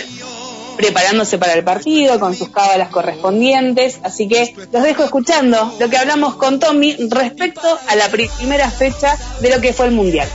[0.76, 4.00] preparándose para el partido con sus cábalas correspondientes.
[4.02, 9.16] Así que los dejo escuchando lo que hablamos con Tommy respecto a la primera fecha
[9.40, 10.28] de lo que fue el Mundial.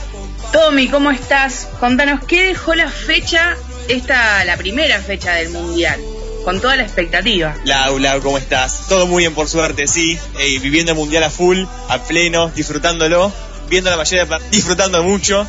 [0.52, 1.68] Tommy, ¿cómo estás?
[1.78, 3.56] Contanos, ¿qué dejó la fecha,
[3.88, 6.00] esta, la primera fecha del Mundial?
[6.44, 7.54] Con toda la expectativa.
[7.64, 8.86] Lau, Lau, ¿cómo estás?
[8.88, 10.18] Todo muy bien, por suerte, sí.
[10.38, 13.32] Eh, viviendo el mundial a full, a pleno, disfrutándolo,
[13.68, 15.46] viendo la mayoría, de disfrutando mucho.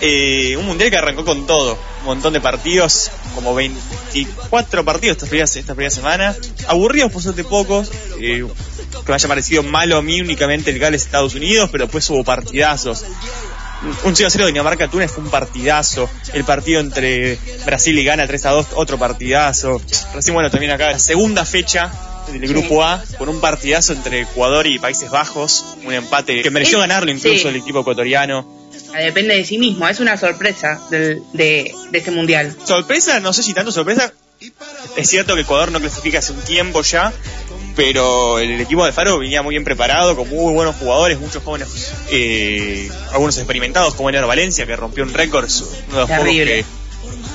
[0.00, 5.26] Eh, un mundial que arrancó con todo, un montón de partidos, como 24 partidos esta
[5.26, 6.36] primera, esta primera semana.
[6.68, 7.90] Aburridos, por suerte, pocos.
[8.20, 8.44] eh,
[9.04, 13.04] que me haya parecido malo a mí únicamente el Gales-Estados Unidos, pero después hubo partidazos.
[14.04, 16.08] Un 0 0 de Dinamarca-Túnez fue un partidazo.
[16.32, 19.80] El partido entre Brasil y Ghana 3 a 2, otro partidazo.
[20.14, 21.92] Recién, bueno, también acá la segunda fecha
[22.32, 25.64] del grupo A, con un partidazo entre Ecuador y Países Bajos.
[25.84, 27.48] Un empate que mereció ganarlo incluso sí.
[27.48, 28.64] el equipo ecuatoriano.
[28.94, 32.56] Depende de sí mismo, es una sorpresa del- de, de este Mundial.
[32.64, 34.12] Sorpresa, no sé si tanto sorpresa.
[34.96, 37.12] Es cierto que Ecuador no clasifica hace un tiempo ya,
[37.76, 41.68] pero el equipo de Faro venía muy bien preparado, con muy buenos jugadores, muchos jóvenes,
[42.10, 45.48] eh, algunos experimentados, como Enero Valencia, que rompió un récord,
[45.88, 46.64] uno de los que...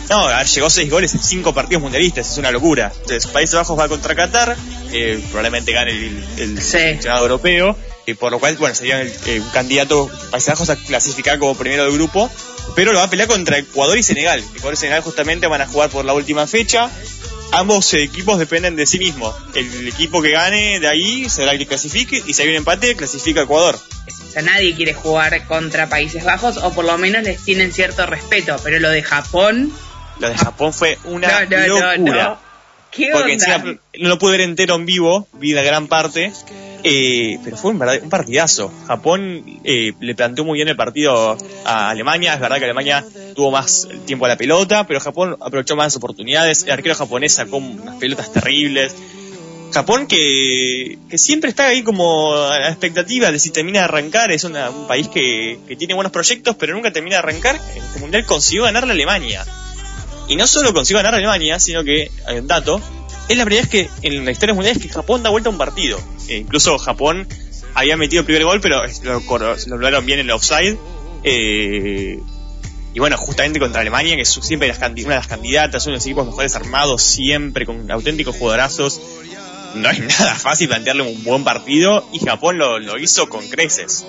[0.09, 2.91] No, llegó seis goles en cinco partidos mundialistas, es una locura.
[3.01, 4.55] Entonces, Países Bajos va contra Qatar,
[4.91, 7.77] eh, probablemente gane el, el seleccionado europeo,
[8.07, 11.53] eh, por lo cual, bueno, sería el- eh, un candidato Países Bajos a clasificar como
[11.55, 12.27] primero del grupo,
[12.75, 14.39] pero lo va a pelear contra Ecuador y Senegal.
[14.55, 16.89] Ecuador y Senegal justamente van a jugar por la última fecha.
[17.51, 19.35] Ambos equipos dependen de sí mismos.
[19.55, 22.95] El equipo que gane de ahí será el que clasifique y si hay un empate
[22.95, 23.75] clasifica a Ecuador.
[23.77, 28.05] O sea, nadie quiere jugar contra Países Bajos o por lo menos les tienen cierto
[28.05, 29.73] respeto, pero lo de Japón...
[30.19, 32.23] Lo de Japón fue una No, no, no, locura.
[32.23, 32.39] no.
[32.91, 33.55] ¿Qué Porque onda?
[33.55, 36.31] encima no lo pude ver entero en vivo, vi la gran parte,
[36.83, 38.71] eh, pero fue un, partidazo.
[38.87, 43.05] Japón eh, le planteó muy bien el partido a Alemania, es verdad que Alemania
[43.35, 47.57] tuvo más tiempo a la pelota, pero Japón aprovechó más oportunidades, el arquero japonés sacó
[47.57, 48.95] unas pelotas terribles.
[49.71, 54.31] Japón que, que siempre está ahí como a la expectativa de si termina de arrancar,
[54.31, 57.59] es una- un país que, tiene buenos proyectos, pero nunca termina de arrancar.
[57.75, 59.45] Este mundial consiguió ganar a Alemania.
[60.27, 62.81] Y no solo consiguió ganar a Alemania, sino que, hay un dato,
[63.29, 65.51] es la primera vez que en la historia mundial es que Japón da vuelta a
[65.51, 65.99] un partido.
[66.27, 67.27] Eh, incluso Japón
[67.75, 70.77] había metido el primer gol, pero lo, lograron bien en el offside.
[71.23, 72.19] Eh,
[72.91, 75.97] y bueno, justamente contra Alemania, que es siempre las una de las candidatas, uno de
[75.97, 78.99] los equipos mejores armados, siempre con auténticos jugadorazos.
[79.75, 84.07] No es nada fácil plantearle un buen partido y Japón lo, lo hizo con creces.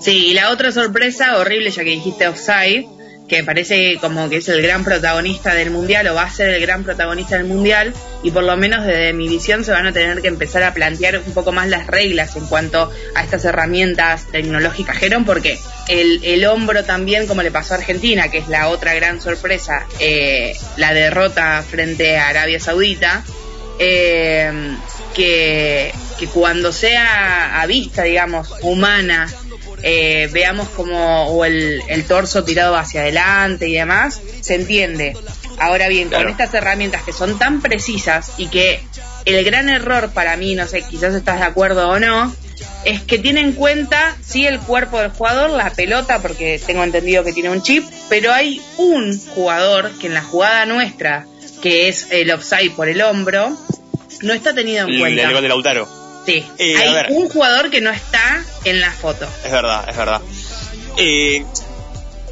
[0.00, 2.86] Sí, y la otra sorpresa horrible, ya que dijiste offside,
[3.30, 6.60] que parece como que es el gran protagonista del mundial o va a ser el
[6.60, 10.20] gran protagonista del mundial, y por lo menos desde mi visión se van a tener
[10.20, 14.96] que empezar a plantear un poco más las reglas en cuanto a estas herramientas tecnológicas,
[14.98, 18.94] Jerón, porque el, el hombro también, como le pasó a Argentina, que es la otra
[18.94, 23.22] gran sorpresa, eh, la derrota frente a Arabia Saudita,
[23.78, 24.76] eh,
[25.14, 29.28] que, que cuando sea a vista, digamos, humana,
[29.82, 35.16] eh, veamos como o el, el torso tirado hacia adelante y demás, se entiende.
[35.58, 36.24] Ahora bien, Claro.
[36.24, 38.82] con estas herramientas que son tan precisas y que
[39.26, 42.34] el gran error para mí, no sé, quizás estás de acuerdo o no,
[42.84, 47.24] es que tiene en cuenta, sí, el cuerpo del jugador, la pelota, porque tengo entendido
[47.24, 51.26] que tiene un chip, pero hay un jugador que en la jugada nuestra,
[51.62, 53.54] que es el offside por el hombro,
[54.22, 55.22] no está tenido en El, cuenta.
[55.24, 55.88] el gol de Lautaro.
[56.24, 59.26] Sí, Eh, hay un jugador que no está en la foto.
[59.44, 60.20] Es verdad, es verdad.
[60.96, 61.44] Eh,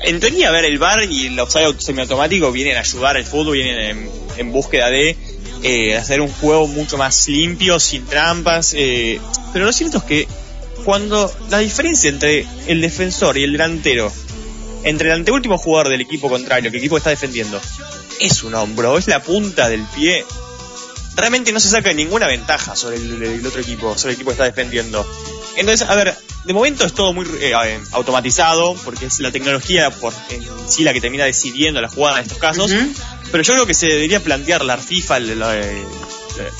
[0.00, 3.54] en teoría, a ver, el VAR y el offside semiautomático vienen a ayudar al fútbol,
[3.54, 5.16] vienen en, en búsqueda de
[5.62, 8.74] eh, hacer un juego mucho más limpio, sin trampas.
[8.76, 9.20] eh,
[9.52, 10.28] pero lo cierto es que
[10.84, 14.12] cuando la diferencia entre el defensor y el delantero,
[14.84, 17.60] entre el anteúltimo jugador del equipo contrario, que el equipo está defendiendo,
[18.20, 20.24] es un hombro, es la punta del pie,
[21.20, 24.34] realmente no se saca ninguna ventaja sobre el, el otro equipo, sobre el equipo que
[24.34, 25.06] está defendiendo.
[25.56, 29.90] Entonces, a ver, de momento es todo muy eh, eh, automatizado, porque es la tecnología
[29.90, 32.72] por en sí la que termina decidiendo la jugada en estos casos.
[33.30, 35.84] Pero yo creo que se debería plantear la FIFA, eh,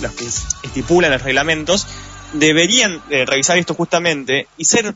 [0.01, 0.27] los que
[0.65, 1.87] estipulan los reglamentos,
[2.33, 4.95] deberían eh, revisar esto justamente y ser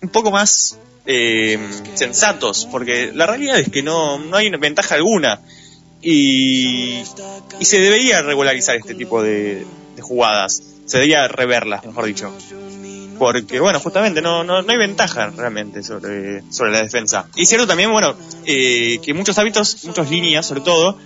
[0.00, 1.58] un poco más eh,
[1.94, 5.40] sensatos, porque la realidad es que no, no hay ventaja alguna.
[6.04, 7.02] Y,
[7.58, 9.66] y se debería regularizar este tipo de,
[10.00, 10.62] jugadas.
[10.84, 12.32] Se debería reverlas, mejor dicho.
[13.18, 17.26] Porque, bueno, justamente no, no, no hay ventaja realmente sobre, sobre la defensa.
[17.36, 20.98] Y cierto también, bueno, eh, que muchos hábitos, muchas líneas, sobre todo,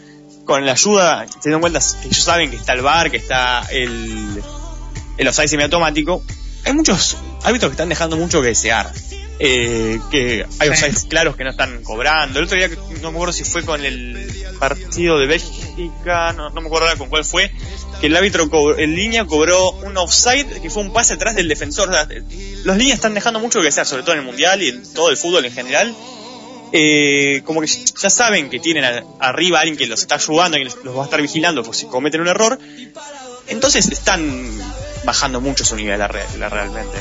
[0.44, 3.66] con la ayuda, teniendo en cuenta que ellos saben que está el bar, que está
[3.70, 4.42] el,
[5.18, 6.22] el offside semiautomático,
[6.64, 8.92] hay muchos hábitos que están dejando mucho que desear.
[9.40, 12.40] Eh, que hay offsides claros que no están cobrando.
[12.40, 12.68] El otro día,
[13.00, 14.28] no me acuerdo si fue con el
[14.58, 17.52] partido de Bélgica, no, no me acuerdo ahora con cuál fue,
[18.00, 21.46] que el árbitro co- en línea cobró un offside que fue un pase atrás del
[21.46, 21.88] defensor.
[21.88, 22.08] O sea,
[22.64, 25.10] los líneas están dejando mucho que desear, sobre todo en el mundial y en todo
[25.10, 25.94] el fútbol en general.
[26.72, 30.58] Eh, como que ya saben que tienen a- arriba a alguien que los está ayudando,
[30.58, 32.58] que los los va a estar vigilando por si cometen un error.
[33.46, 34.50] Entonces están
[35.04, 36.08] bajando mucho su nivel la
[36.38, 36.98] la- realmente.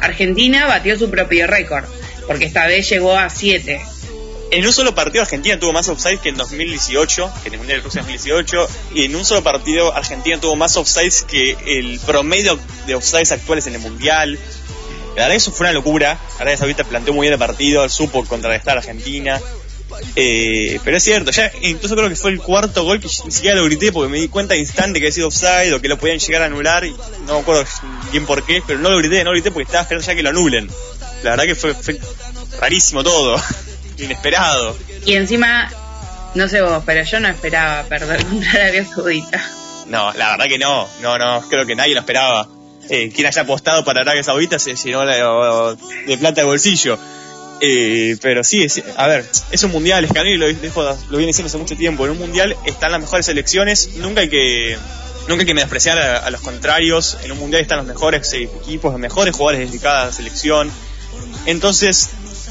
[0.00, 1.84] Argentina batió su propio récord,
[2.26, 3.80] porque esta vez llegó a 7.
[4.50, 7.80] En un solo partido Argentina tuvo más offsides que en 2018, que en el Mundial
[7.80, 12.58] de Rusia 2018, y en un solo partido Argentina tuvo más offsides que el promedio
[12.86, 14.38] de offsides actuales en el Mundial.
[15.16, 16.18] La verdad eso fue una locura.
[16.38, 19.38] Arabia Saudita planteó muy bien el partido, supo contrarrestar a Argentina.
[20.16, 23.56] Eh, pero es cierto, ya incluso creo que fue el cuarto gol que ni siquiera
[23.56, 25.98] lo grité porque me di cuenta de instante que había sido offside o que lo
[25.98, 26.90] podían llegar a anular y
[27.26, 27.64] no me acuerdo
[28.10, 30.22] bien por qué, pero no lo grité, no lo grité porque estaba esperando ya que
[30.22, 30.68] lo anulen.
[31.22, 31.98] La verdad que fue, fue
[32.60, 33.40] rarísimo todo,
[33.98, 34.76] inesperado.
[35.04, 35.70] Y encima,
[36.34, 39.50] no sé vos, pero yo no esperaba perder contra Arabia Saudita.
[39.86, 42.46] No, la verdad que no, no, no, creo que nadie lo esperaba.
[42.90, 46.98] Eh, quien haya apostado para Arabia Saudita se llenó de plata de bolsillo.
[47.60, 51.58] Eh, pero sí, es- a ver, es un mundial, Scaloni lo, lo viene diciendo hace
[51.58, 54.78] mucho tiempo, en un mundial están las mejores selecciones, nunca hay que
[55.28, 58.92] nunca hay que menospreciar a, a los contrarios, en un mundial están los mejores equipos,
[58.92, 60.70] los mejores jugadores de cada selección.
[61.46, 62.10] Entonces,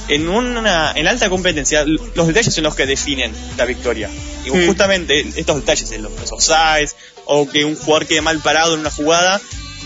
[0.10, 4.10] en una en alta competencia los detalles son los que definen la victoria.
[4.46, 4.68] Y Mm.
[4.68, 6.96] justamente estos detalles, los, los offsides,
[7.26, 9.42] o que un jugador quede mal parado en una jugada,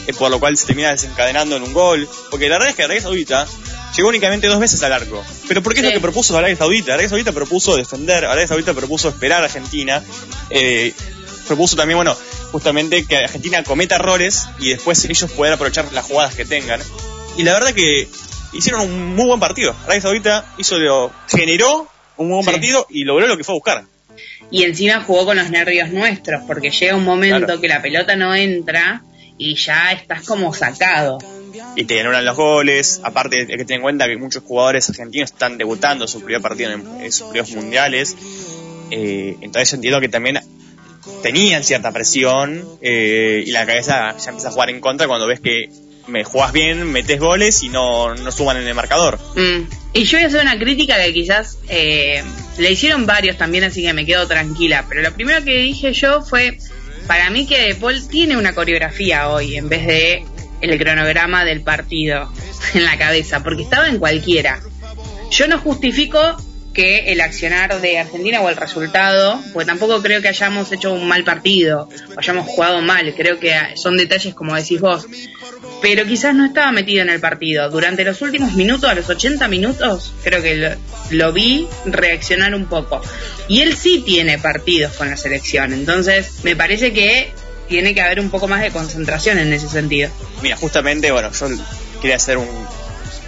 [0.08, 2.08] eh, por lo cual se termina desencadenando en un gol.
[2.30, 3.48] Porque la verdad es que Arabia Saudita
[3.96, 5.24] llegó únicamente dos veces al arco.
[5.48, 6.94] Pero ¿por qué es lo que propuso Arabia Saudita?
[6.94, 10.02] Arabia Saudita propuso defender, Arabia Saudita propuso esperar a Argentina.
[10.50, 10.94] eh,
[11.48, 12.16] propuso también, bueno,
[12.52, 16.80] justamente que Argentina cometa errores y después ellos puedan aprovechar las jugadas que tengan.
[17.38, 18.08] Y la verdad que
[18.54, 19.76] hicieron un muy buen partido.
[19.84, 22.52] Arabia Saudita hizo lo, generó un buen Sí.
[22.52, 23.84] partido y logró lo que fue a buscar.
[24.50, 28.34] Y encima jugó con los nervios nuestros, porque llega un momento que la pelota no
[28.36, 29.02] entra
[29.38, 31.18] y ya estás como sacado.
[31.76, 33.02] Y te anulan los goles.
[33.04, 36.72] Aparte, hay que tener en cuenta que muchos jugadores argentinos están debutando su primer partido
[36.72, 38.16] en, sus primeros mundiales.
[38.92, 40.40] Eh, entonces entiendo que también
[41.24, 45.40] tenían cierta presión eh, y la cabeza ya empieza a jugar en contra cuando ves
[45.40, 45.70] que
[46.08, 49.20] me jugás bien, metes goles y no, no suman en el marcador.
[49.36, 49.70] Mm.
[49.94, 52.24] Y yo voy a hacer una crítica que quizás eh,
[52.58, 54.86] le hicieron varios también, así que me quedo tranquila.
[54.88, 56.58] Pero lo primero que dije yo fue,
[57.08, 60.26] para mí que De Paul tiene una coreografía hoy en vez de
[60.62, 62.32] el cronograma del partido
[62.74, 64.60] en la cabeza, porque estaba en cualquiera.
[65.32, 66.38] Yo no justifico
[66.74, 71.08] que el accionar de Argentina o el resultado, pues tampoco creo que hayamos hecho un
[71.08, 75.06] mal partido, o hayamos jugado mal, creo que son detalles como decís vos,
[75.82, 77.70] pero quizás no estaba metido en el partido.
[77.70, 80.70] Durante los últimos minutos, a los 80 minutos, creo que lo,
[81.10, 83.02] lo vi reaccionar un poco.
[83.48, 87.32] Y él sí tiene partidos con la selección, entonces me parece que
[87.72, 90.10] tiene que haber un poco más de concentración en ese sentido.
[90.44, 91.48] Mira, justamente, bueno, yo
[92.02, 92.48] quería hacer un,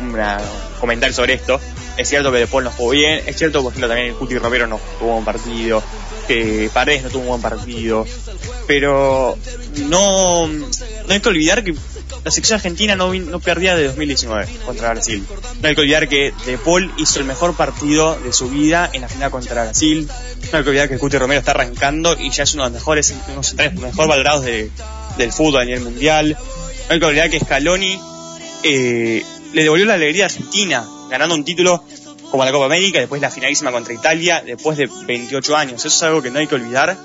[0.02, 1.60] una- un comentario sobre esto.
[1.98, 4.80] Es cierto que después no jugó bien, es cierto, por también el Cuti Romero no
[5.00, 5.82] tuvo un buen partido,
[6.28, 8.06] que Paredes no tuvo un buen partido,
[8.68, 9.38] pero
[9.88, 10.50] no
[11.10, 11.74] hay que olvidar que
[12.24, 15.26] la selección argentina no, no perdía de 2019 contra Brasil.
[15.62, 19.02] No hay que olvidar que De Paul hizo el mejor partido de su vida en
[19.02, 20.08] la final contra Brasil.
[20.52, 22.80] No hay que olvidar que Cuti Romero está arrancando y ya es uno de los
[22.80, 24.72] mejores, uno de los tres mejor valorados de-
[25.18, 26.38] del fútbol a nivel mundial.
[26.88, 28.00] No hay que olvidar que Scaloni
[28.64, 31.84] eh, le devolvió la alegría a Argentina, ganando un título
[32.32, 35.86] como la Copa América, después la finalísima contra Italia, después de 28 años.
[35.86, 36.98] Eso es algo que no hay que olvidar,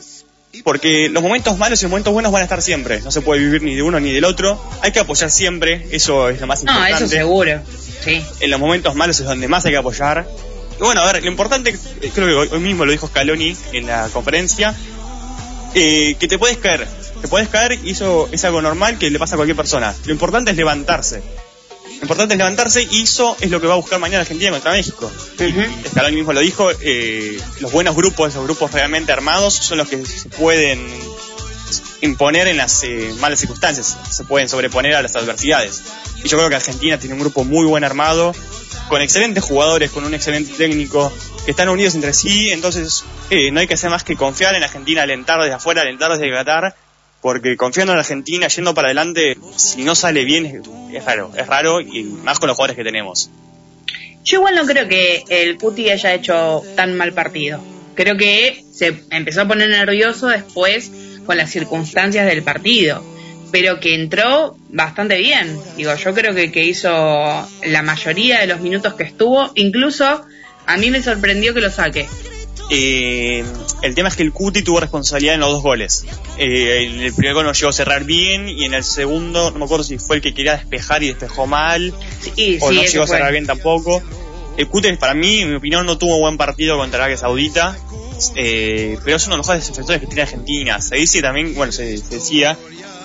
[0.65, 3.01] porque los momentos malos y los momentos buenos van a estar siempre.
[3.01, 4.63] No se puede vivir ni de uno ni del otro.
[4.83, 7.05] Hay que apoyar siempre, eso es lo más No, importante.
[7.05, 7.61] eso seguro.
[8.05, 8.23] Sí.
[8.41, 10.27] En los momentos malos es donde más hay que apoyar.
[10.79, 13.57] Y bueno, a ver, lo importante, eh, creo que hoy hoy mismo lo dijo Scaloni
[13.73, 14.75] en la conferencia,
[15.75, 16.87] eh, que te puedes caer.
[17.21, 19.95] Te puedes caer y eso es algo normal que le pasa a cualquier persona.
[20.07, 21.21] Lo importante es levantarse.
[21.97, 24.73] Lo importante es levantarse y eso es lo que va a buscar mañana Argentina contra
[24.73, 25.11] México.
[25.89, 30.05] Scaloni mismo lo dijo, eh, los buenos grupos, esos grupos realmente armados, son los que
[30.05, 30.87] se pueden
[32.01, 35.83] imponer en las eh, malas circunstancias, se pueden sobreponer a las adversidades.
[36.23, 38.35] Y yo creo que Argentina tiene un grupo muy buen armado,
[38.89, 41.13] con excelentes jugadores, con un excelente técnico,
[41.45, 44.63] que están unidos entre sí, entonces eh, no hay que hacer más que confiar en
[44.63, 46.75] Argentina, alentar desde afuera, alentar desde Qatar,
[47.21, 50.63] porque confiando en Argentina, yendo para adelante, si no sale bien,
[50.93, 53.31] es, raro, es raro, y más con los jugadores que tenemos.
[54.25, 57.61] Yo igual no creo que el Cuti haya hecho tan mal partido.
[57.95, 60.91] Creo que se empezó a poner nervioso después
[61.25, 63.03] con las circunstancias del partido.
[63.51, 65.59] Pero que entró bastante bien.
[65.77, 66.91] Digo, yo creo que, que hizo
[67.65, 69.51] la mayoría de los minutos que estuvo.
[69.55, 70.27] Incluso
[70.67, 72.07] a mí me sorprendió que lo saque.
[72.71, 73.45] Eh,
[73.83, 76.05] el tema es que el Cuti tuvo responsabilidad en los dos goles.
[76.37, 79.59] Eh, en el primer gol no llegó a cerrar bien y en el segundo, no
[79.59, 82.83] me acuerdo si fue el que quería despejar y despejó mal, Sí, o sí, no
[82.83, 84.03] llegó a cerrar bien tampoco.
[84.57, 87.79] El Cuti, para mí, en mi opinión, no tuvo buen partido contra Arabia Saudita,
[88.35, 90.81] eh, pero es uno de los mejores defensores que tiene Argentina.
[90.81, 92.59] Se dice también, bueno, se, se decía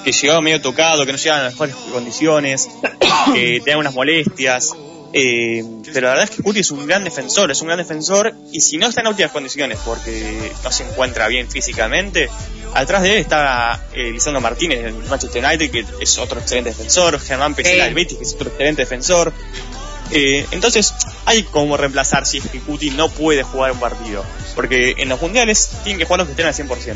[0.04, 2.70] que llegaba medio tocado, que no llegaba en las mejores condiciones,
[3.34, 4.74] que tenía unas molestias.
[5.16, 8.34] Eh, pero la verdad es que Cuti es un gran defensor, es un gran defensor
[8.52, 12.30] y si no está en óptimas condiciones porque no se encuentra bien físicamente,
[12.74, 17.20] atrás de él está eh, Lisandro Martínez del Manchester United que es otro excelente defensor,
[17.20, 19.32] Germán Pesela del Betis que es otro excelente defensor.
[20.10, 20.94] Eh, entonces
[21.26, 25.22] hay como reemplazar si es que Cuti no puede jugar un partido, porque en los
[25.22, 26.96] mundiales tienen que jugar los que estén al 100%.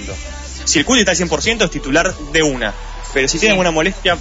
[0.65, 2.74] Si el Cuti está al 100% es titular de una,
[3.13, 4.18] pero si tiene alguna molestia,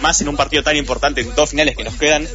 [0.00, 2.26] más en un partido tan importante, en dos finales que nos quedan,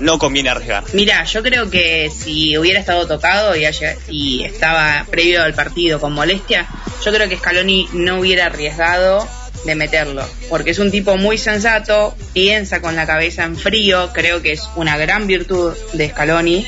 [0.00, 0.84] no conviene arriesgar.
[0.92, 3.64] Mira, yo creo que si hubiera estado tocado y,
[4.08, 6.66] y estaba previo al partido con molestia,
[7.04, 9.26] yo creo que Scaloni no hubiera arriesgado
[9.64, 14.40] de meterlo, porque es un tipo muy sensato, piensa con la cabeza en frío, creo
[14.40, 16.66] que es una gran virtud de Scaloni.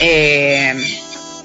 [0.00, 0.74] Eh,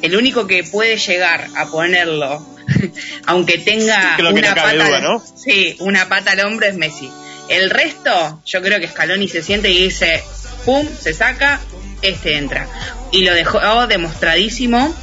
[0.02, 2.46] el único que puede llegar a ponerlo,
[3.26, 5.24] aunque tenga una no pata, duda, ¿no?
[5.36, 7.10] sí, una pata al hombro es Messi.
[7.50, 10.24] El resto, yo creo que Scaloni se siente y dice,
[10.66, 11.60] pum, se saca,
[12.02, 12.68] este entra.
[13.12, 14.94] Y lo dejó demostradísimo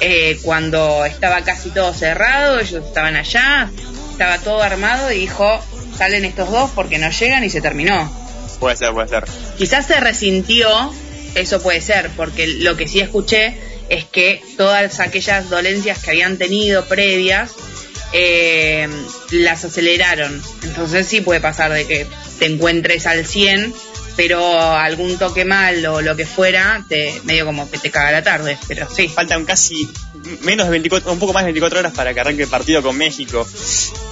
[0.00, 3.70] eh, cuando estaba casi todo cerrado, ellos estaban allá,
[4.10, 5.60] estaba todo armado y dijo,
[5.96, 8.10] salen estos dos porque no llegan y se terminó.
[8.58, 9.24] Puede ser, puede ser.
[9.58, 10.92] Quizás se resintió,
[11.34, 13.56] eso puede ser, porque lo que sí escuché
[13.88, 17.52] es que todas aquellas dolencias que habían tenido previas
[18.12, 18.88] eh,
[19.30, 20.42] las aceleraron.
[20.62, 22.06] Entonces sí puede pasar de que
[22.38, 23.74] te encuentres al 100,
[24.16, 28.22] pero algún toque mal o lo que fuera, te medio como que te caga la
[28.22, 28.58] tarde.
[28.68, 29.08] Pero sí.
[29.08, 29.88] Faltan casi
[30.42, 32.96] menos de 24, un poco más de 24 horas para que arranque el partido con
[32.96, 33.46] México.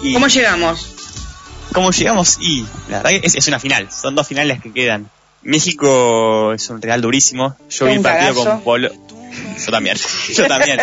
[0.03, 0.95] Y ¿Cómo llegamos?
[1.73, 2.39] ¿Cómo llegamos?
[2.41, 5.09] Y la verdad que es, es una final, son dos finales que quedan.
[5.43, 7.57] México es un real durísimo.
[7.71, 8.51] Yo vi el partido cagazo.
[8.51, 8.91] con Polo.
[9.65, 9.97] Yo también,
[10.35, 10.81] yo también.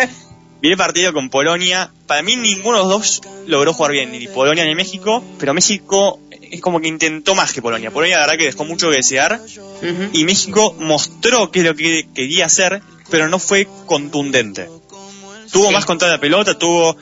[0.60, 1.90] Vi el partido con Polonia.
[2.06, 6.20] Para mí ninguno de los dos logró jugar bien, ni Polonia ni México, pero México
[6.50, 7.90] es como que intentó más que Polonia.
[7.90, 9.40] Polonia la verdad que dejó mucho que desear
[10.12, 14.68] y México mostró qué es lo que quería hacer, pero no fue contundente.
[15.52, 16.96] Tuvo más control de la pelota, tuvo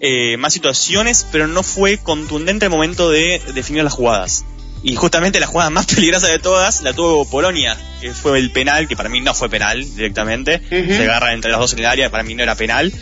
[0.00, 4.44] eh, más situaciones, pero no fue contundente al momento de definir las jugadas.
[4.82, 8.88] Y justamente la jugada más peligrosa de todas la tuvo Polonia, que fue el penal,
[8.88, 10.60] que para mí no fue penal directamente.
[10.68, 12.92] Se agarran entre los dos en el área, para mí no era penal.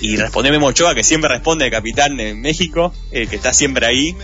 [0.00, 3.86] Y respondió Memo Ochoa, que siempre responde el capitán de México, eh, que está siempre
[3.86, 4.14] ahí.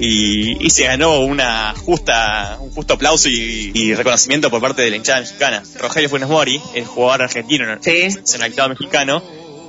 [0.00, 4.90] Y, y se ganó una justa, un justo aplauso y, y reconocimiento por parte de
[4.90, 5.62] la hinchada mexicana.
[5.78, 9.22] Rogelio Funes Mori, el jugador argentino, seleccionado mexicano,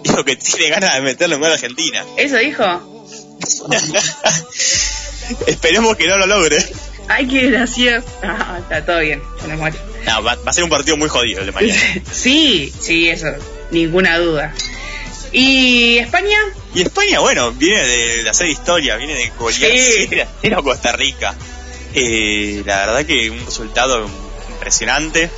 [0.04, 2.04] dijo que tiene ganas de meterle un gol a Argentina.
[2.18, 2.64] ¿Eso dijo?
[5.48, 6.58] Esperemos que no lo logre.
[7.08, 8.06] Ay, qué gracioso.
[8.24, 9.22] Ah, está todo bien.
[10.06, 11.80] No, va, va a ser un partido muy jodido el de mañana.
[12.12, 13.28] Sí, sí, eso,
[13.72, 14.54] ninguna duda.
[15.32, 16.38] ¿Y España?
[16.76, 20.08] Y España, bueno, viene de, de hacer historia, viene de golear Sí.
[20.42, 21.36] 0 a Costa Rica.
[21.94, 24.10] Eh, la verdad que un resultado
[24.50, 25.30] impresionante.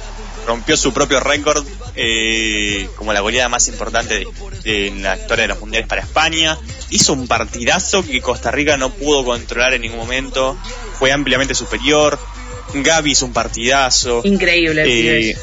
[0.46, 1.66] Rompió su propio récord
[1.96, 4.28] eh, como la goleada más importante de,
[4.64, 6.58] de- en la historia de los mundiales para España.
[6.94, 10.58] Hizo un partidazo que Costa Rica no pudo controlar en ningún momento.
[11.00, 12.20] Fue ampliamente superior.
[12.74, 14.22] Gaby hizo un partidazo.
[14.24, 14.84] Increíble
[15.32, 15.38] Eh.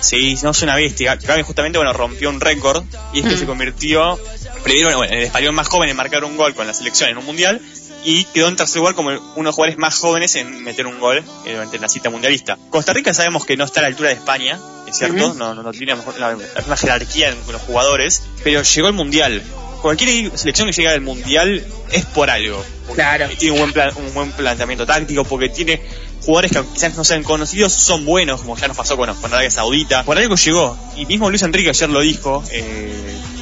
[0.00, 1.14] Sí, no es una bestia.
[1.16, 3.38] Gaby justamente bueno rompió un récord y es que Mm.
[3.38, 4.18] se convirtió
[4.64, 7.18] primero bueno, en el español más joven en marcar un gol con la selección en
[7.18, 7.60] un mundial
[8.04, 10.98] y quedó en tercer lugar como uno de los jugadores más jóvenes en meter un
[10.98, 12.58] gol eh, durante la cita mundialista.
[12.70, 14.58] Costa Rica sabemos que no está a la altura de España,
[14.88, 18.88] es cierto, no, no, no tiene la misma jerarquía en- con los jugadores, pero llegó
[18.88, 19.42] al mundial.
[19.82, 22.64] Cualquier selección que llega al mundial es por algo.
[22.94, 23.28] Claro.
[23.38, 25.82] Tiene un buen, plan- un buen planteamiento táctico porque tiene
[26.24, 29.50] jugadores que quizás no sean conocidos, son buenos, como ya nos pasó con, con Arabia
[29.50, 30.04] Saudita.
[30.04, 30.78] Por algo llegó.
[30.96, 32.92] Y mismo Luis Enrique ayer lo dijo eh,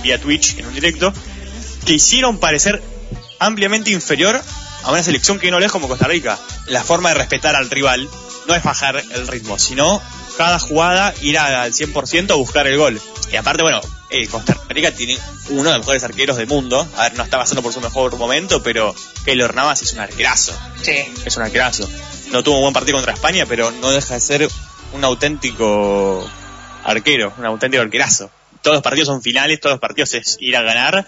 [0.03, 1.12] vía Twitch en un directo,
[1.84, 2.82] que hicieron parecer
[3.38, 4.41] ampliamente inferior
[4.82, 6.38] a una selección que no lo es como Costa Rica.
[6.66, 8.09] La forma de respetar al rival
[8.49, 10.01] no es bajar el ritmo, sino
[10.38, 12.99] cada jugada ir al 100% a buscar el gol.
[13.30, 13.80] Y aparte, bueno,
[14.11, 15.16] eh, Costa Rica tiene
[15.50, 16.86] uno de los mejores arqueros del mundo.
[16.96, 18.94] A ver, no está pasando por su mejor momento, pero
[19.24, 20.52] Keylor Navas es un arquerazo.
[20.82, 20.96] Sí.
[21.24, 21.88] Es un arquerazo.
[22.32, 24.48] No tuvo un buen partido contra España, pero no deja de ser
[24.92, 26.28] un auténtico
[26.84, 28.30] arquero, un auténtico arquerazo.
[28.62, 31.06] Todos los partidos son finales, todos los partidos es ir a ganar.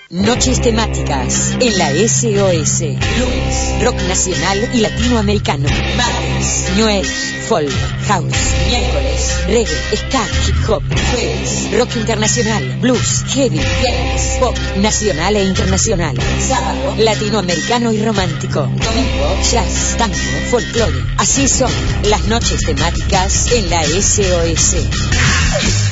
[0.08, 2.80] Noches temáticas en la SOS.
[2.80, 5.68] Lunes, rock nacional y latinoamericano.
[5.98, 7.70] Martes, age, folk,
[8.06, 8.34] house.
[8.68, 10.82] Miércoles, reggae, ska, hip hop.
[11.10, 16.16] Jueves, rock internacional, blues, heavy, viernes, pop nacional e internacional.
[16.40, 18.62] Sábado, latinoamericano y romántico.
[18.62, 20.16] Domingo, jazz, tango,
[20.50, 21.04] folclore.
[21.18, 21.70] Así son
[22.04, 25.87] las noches temáticas en la SOS.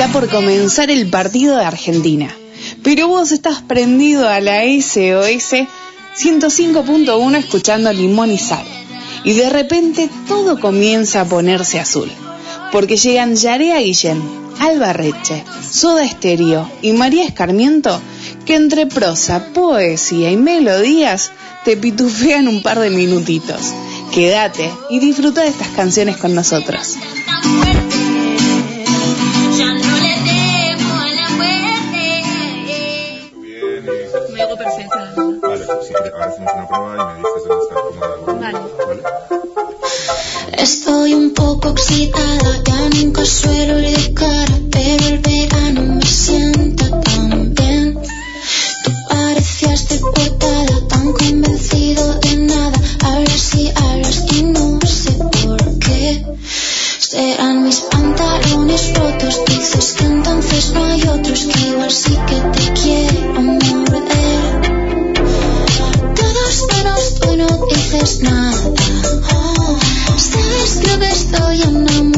[0.00, 2.34] Está por comenzar el partido de Argentina.
[2.82, 5.66] Pero vos estás prendido a la SOS
[6.18, 8.64] 105.1 escuchando Limón y Sal.
[9.24, 12.10] Y de repente todo comienza a ponerse azul.
[12.72, 14.22] Porque llegan Yarea Guillén,
[14.58, 18.00] Alba Reche, Soda Estéreo y María Escarmiento
[18.46, 21.30] que entre prosa, poesía y melodías
[21.66, 23.74] te pitufean un par de minutitos.
[24.14, 26.96] Quédate y disfruta de estas canciones con nosotros.
[36.70, 38.40] Prueba y me dices dónde está cómoda.
[38.40, 38.58] Vale.
[38.86, 39.02] ¿Vale?
[40.58, 47.00] Estoy un poco oxidada, ya nunca suelo ir de cara, pero el verano me sienta
[47.00, 47.98] tan bien.
[48.84, 52.78] Tú parecías deportada, tan convencido de nada.
[53.04, 55.12] Hablas y hablas y no sé
[55.42, 56.24] por qué.
[56.98, 60.89] Serán mis pantalones rotos, dices que entonces no
[71.60, 72.09] que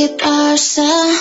[0.00, 1.19] que pasa.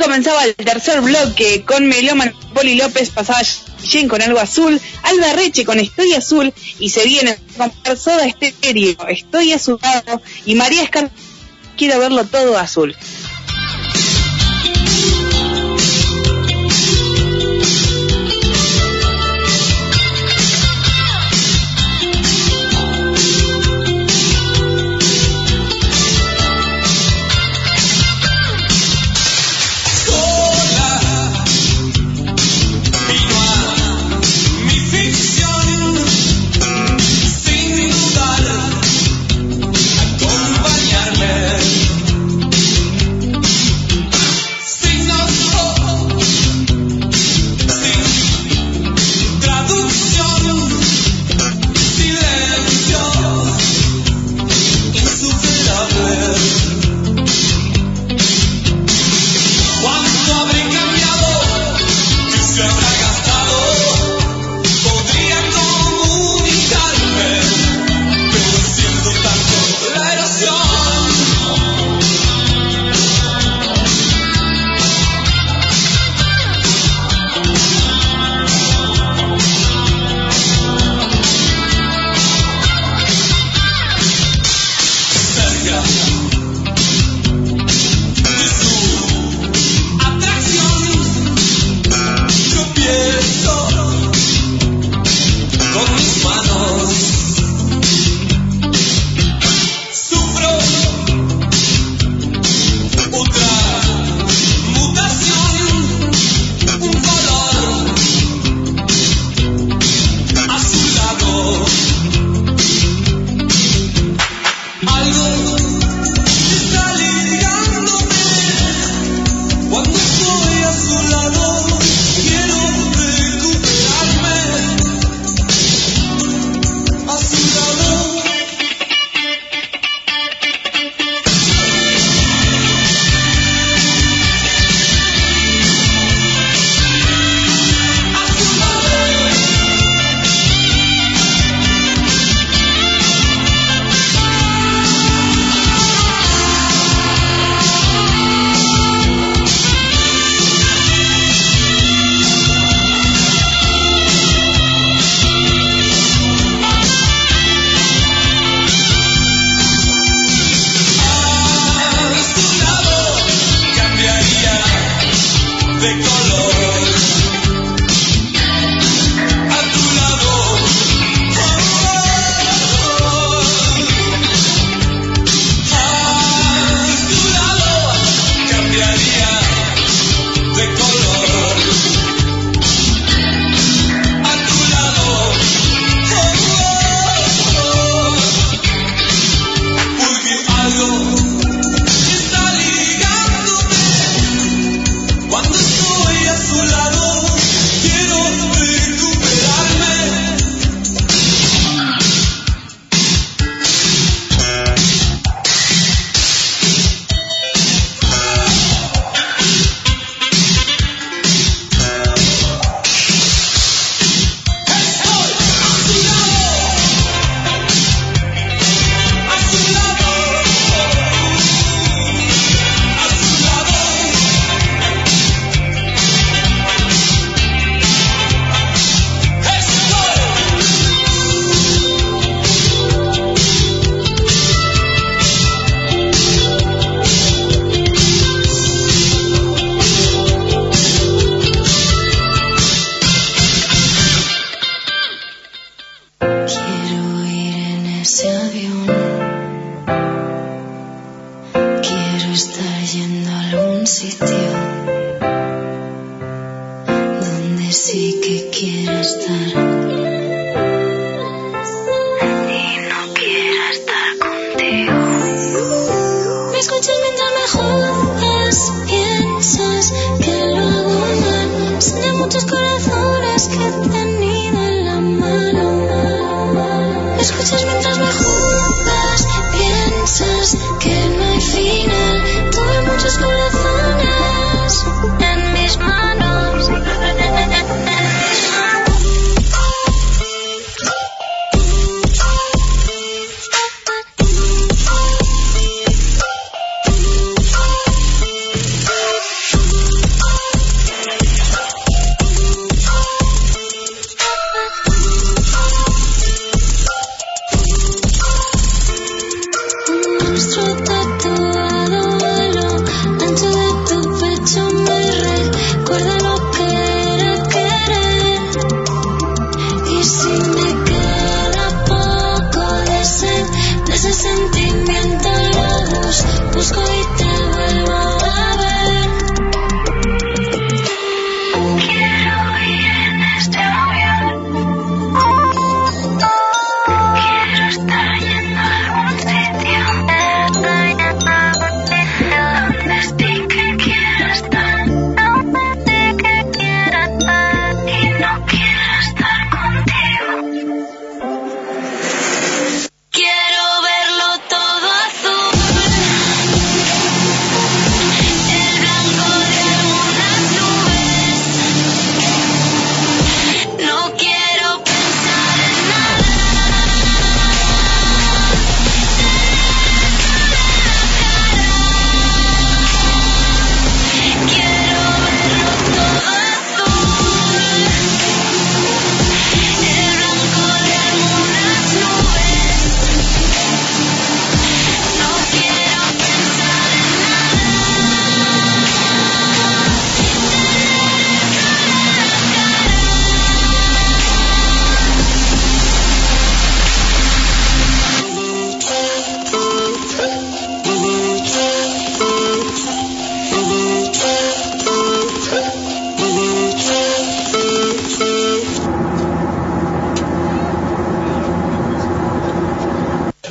[0.00, 3.40] comenzaba el tercer bloque con Meloman Poli López, pasaba
[3.82, 9.06] Jen con algo azul, Alba Reche con Estoy Azul y se viene con Soda Estéreo,
[9.08, 11.10] Estoy Azulado y María Escar
[11.80, 12.94] Quiero verlo todo azul.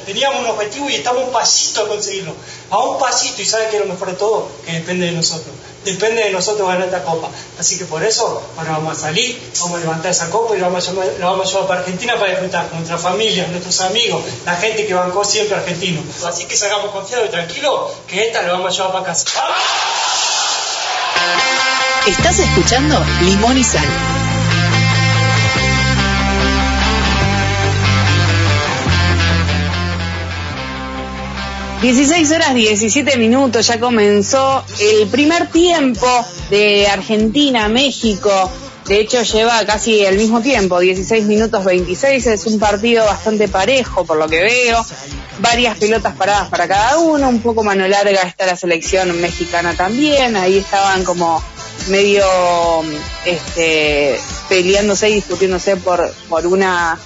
[0.09, 2.33] Teníamos un objetivo y estamos un pasito a conseguirlo.
[2.71, 4.49] A un pasito, y ¿sabe qué es lo mejor de todo?
[4.65, 5.53] Que depende de nosotros.
[5.85, 7.29] Depende de nosotros ganar esta copa.
[7.59, 10.67] Así que por eso, ahora vamos a salir, vamos a levantar esa copa y la
[10.67, 14.95] vamos a llevar, para Argentina para disfrutar con nuestra familia, nuestros amigos, la gente que
[14.95, 16.01] bancó siempre argentino.
[16.25, 19.25] Así que salgamos confiados y tranquilos, que esta la vamos a llevar para casa.
[22.07, 24.08] Estás escuchando Limón y Sal.
[31.81, 36.07] Dieciséis horas 17 minutos, ya comenzó el primer tiempo
[36.49, 38.51] de Argentina-México.
[38.85, 42.27] De hecho, lleva casi el mismo tiempo, 16 minutos 26.
[42.27, 44.85] Es un partido bastante parejo, por lo que veo.
[45.39, 47.29] Varias pelotas paradas para cada uno.
[47.29, 50.35] Un poco mano larga está la selección mexicana también.
[50.35, 51.41] Ahí estaban como
[51.87, 52.25] medio
[53.25, 54.19] este,
[54.49, 56.99] peleándose y discutiéndose por, por, una,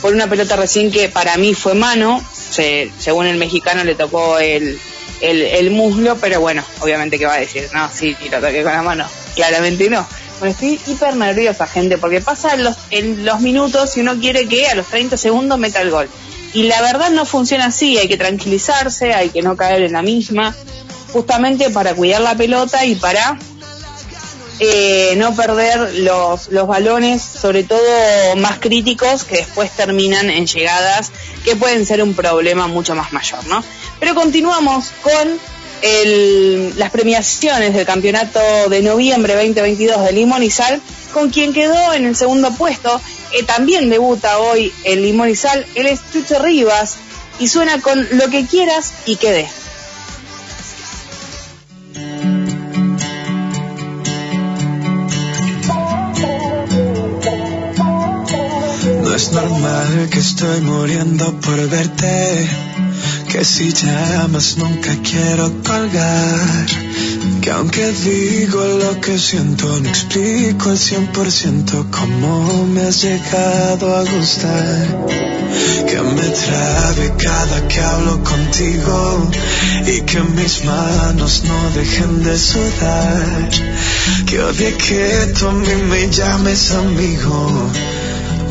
[0.00, 2.24] por una pelota recién que para mí fue mano.
[2.32, 4.78] Se- según el mexicano le tocó el,
[5.20, 8.82] el, muslo, pero bueno, obviamente que va a decir, no, sí, lo toqué con la
[8.82, 9.06] mano.
[9.34, 10.06] Claramente no.
[10.38, 14.66] Bueno, estoy hiper nerviosa, gente, porque pasan los, en los minutos y uno quiere que
[14.66, 16.08] a los 30 segundos meta el gol.
[16.52, 20.02] Y la verdad no funciona así, hay que tranquilizarse, hay que no caer en la
[20.02, 20.54] misma,
[21.12, 23.38] justamente para cuidar la pelota y para
[24.58, 31.10] eh, no perder los, los balones, sobre todo más críticos, que después terminan en llegadas
[31.44, 33.62] que pueden ser un problema mucho más mayor, ¿no?
[34.00, 35.38] Pero continuamos con
[35.82, 40.80] el- las premiaciones del campeonato de noviembre 2022 de Limón y Sal,
[41.12, 43.00] con quien quedó en el segundo puesto,
[43.30, 46.96] que también debuta hoy en Limón y Sal, él es Chucho Rivas,
[47.38, 49.46] y suena con Lo que quieras y quede.
[59.26, 62.48] Es normal que estoy muriendo por verte.
[63.30, 66.66] Que si llamas nunca quiero colgar.
[67.40, 74.02] Que aunque digo lo que siento, no explico al 100% cómo me has llegado a
[74.04, 75.06] gustar.
[75.88, 79.30] Que me trabe cada que hablo contigo
[79.86, 83.50] y que mis manos no dejen de sudar.
[84.26, 87.70] Que odie que tú a mí me llames amigo,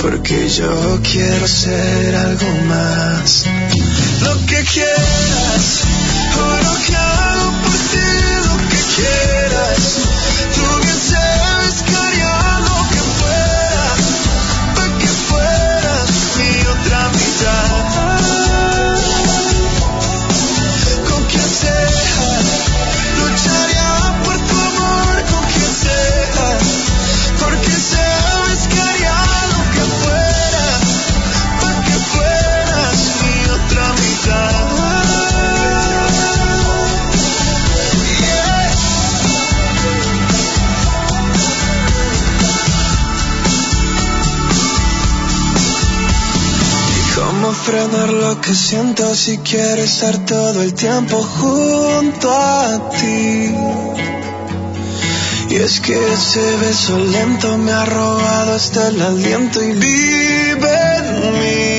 [0.06, 3.44] porque yo quiero ser algo más.
[4.22, 5.82] Lo que quieras,
[6.38, 8.08] o lo que hago por ti,
[8.48, 9.82] lo que quieras.
[10.54, 10.95] Tú
[47.66, 53.56] frenar lo que siento si quiero estar todo el tiempo junto a ti?
[55.50, 61.40] Y es que ese beso lento me ha robado hasta el aliento y vive en
[61.40, 61.75] mí.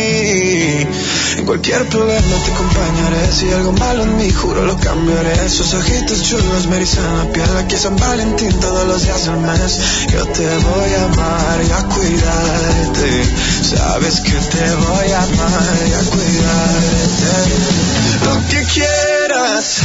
[1.47, 3.33] Cualquier problema te acompañaré.
[3.33, 5.47] Si algo malo en mí, juro lo cambiaré.
[5.47, 7.57] Esos ojitos chulos me erizan la piel.
[7.59, 9.79] Aquí San Valentín todos los días del mes.
[10.13, 13.25] Yo te voy a amar y a cuidarte.
[13.63, 17.37] Sabes que te voy a amar y a cuidarte.
[18.25, 19.79] Lo que quieras,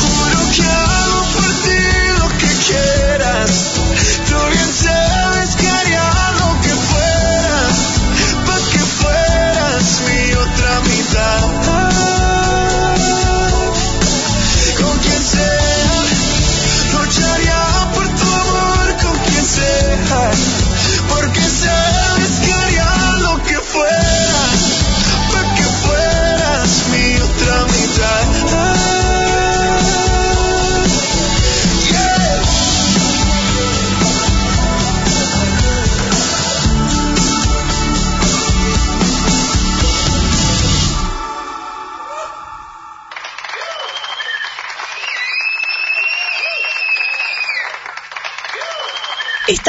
[0.00, 1.82] juro que hago por ti
[2.16, 3.50] lo que quieras.
[4.28, 5.37] Tú bien sabes
[11.08, 11.47] otra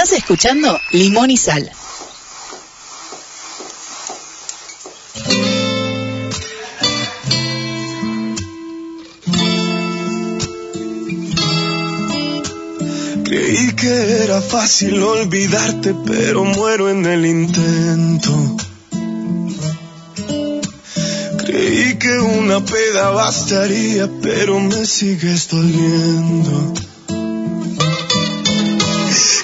[0.01, 1.69] Estás escuchando Limón y Sal.
[13.25, 18.55] Creí que era fácil olvidarte, pero muero en el intento.
[21.45, 26.88] Creí que una peda bastaría, pero me sigues doliendo.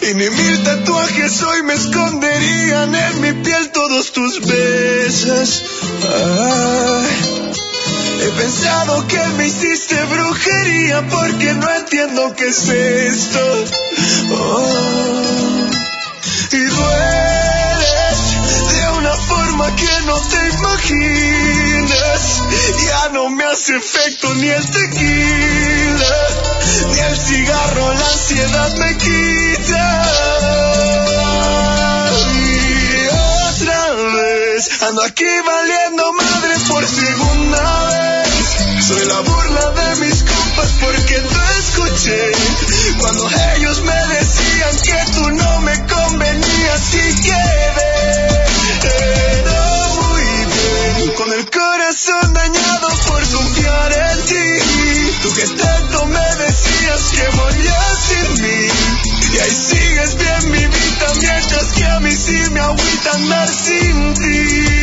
[0.06, 5.64] Ni mil tatuajes hoy me esconderían en mi piel todos tus besos.
[8.22, 13.66] He pensado que me hiciste brujería porque no entiendo qué es esto.
[14.32, 15.70] Oh.
[16.52, 17.35] Y una
[19.64, 22.44] que no te imaginas.
[22.86, 26.16] Ya no me hace efecto ni el tequila,
[26.92, 30.06] ni el cigarro, la ansiedad me quita.
[32.34, 33.08] Y
[33.48, 38.86] otra vez ando aquí valiendo madre por segunda vez.
[38.88, 42.32] Soy la burla de mis compas porque te escuché
[43.00, 49.15] cuando ellos me decían que tú no me convenías y quedé
[51.16, 55.18] con el corazón dañado por confiar en ti.
[55.22, 58.68] Tú que tanto me decías que morías sin mí
[59.34, 64.14] y ahí sigues bien mi vida mientras que a mí sí me agüita andar sin
[64.16, 64.82] ti.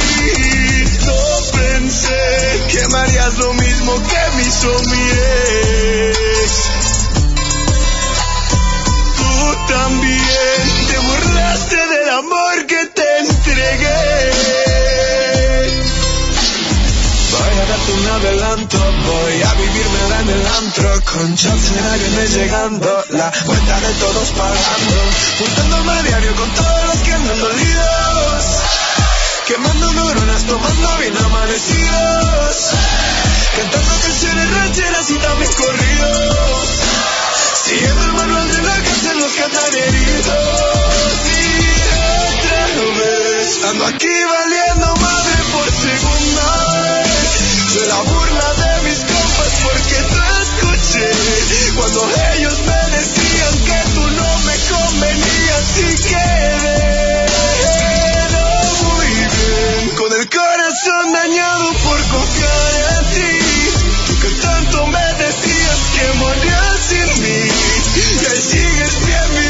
[1.07, 5.09] No pensé que me lo mismo que me hizo mi
[6.11, 6.53] ex.
[9.17, 14.72] Tú también te burlaste del amor que te entregué.
[17.69, 23.95] Darte un adelanto, voy a vivírmela en el antro Con Schwarzenegger llegando, la cuenta de
[23.95, 24.97] todos pagando
[25.39, 28.45] Juntándome a diario con todos los que andan dolidos
[29.47, 32.57] Quemando neuronas, tomando bien amanecidos
[33.57, 36.69] Cantando canciones rancheras y también corridos
[37.65, 40.37] Siguiendo el manual de la cárcel los que andan heridos
[41.31, 41.63] Y
[42.39, 42.67] otra
[42.99, 46.12] vez ando aquí valiendo madre por segunda
[51.83, 57.27] cuando ellos me decían que tú no me convenías y quedé
[58.85, 59.97] muy bien.
[59.97, 63.35] Con el corazón dañado por confiar en ti
[64.07, 67.51] tú que tanto me decías que morías sin mí.
[67.97, 69.47] Y ahí sigues bien mi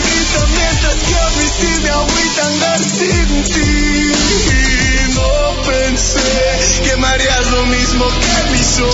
[0.57, 4.13] mientras que a mí sí me agüita andar sin ti.
[4.49, 8.87] Y no pensé que marías lo mismo que me hizo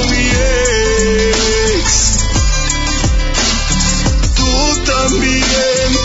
[5.08, 5.40] también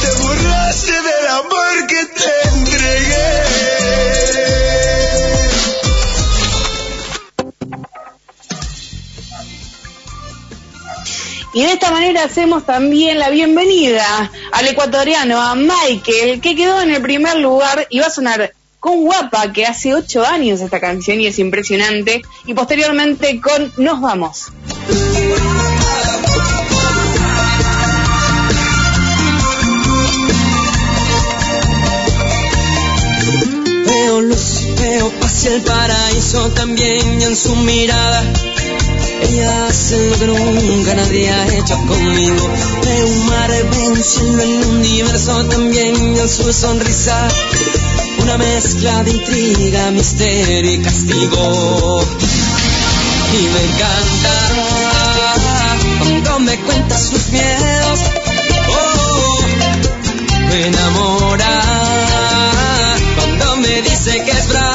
[0.02, 3.44] te borraste del amor que te entregué.
[11.54, 16.92] Y de esta manera hacemos también la bienvenida al ecuatoriano, a Michael, que quedó en
[16.92, 21.22] el primer lugar y va a sonar con Guapa, que hace ocho años esta canción
[21.22, 24.52] y es impresionante, y posteriormente con Nos Vamos.
[34.14, 38.24] Veo paz y el paraíso también en su mirada.
[39.24, 42.48] Ella hace lo que nunca nadie ha hecho conmigo.
[42.86, 43.52] Veo un mar,
[44.04, 47.28] cielo, el universo también en su sonrisa.
[48.20, 52.06] Una mezcla de intriga, misterio y castigo.
[53.34, 54.34] Y me encanta
[55.98, 58.00] cuando me cuenta sus miedos.
[58.70, 59.40] Oh,
[60.50, 61.93] me enamora
[63.82, 64.73] dice que es frágil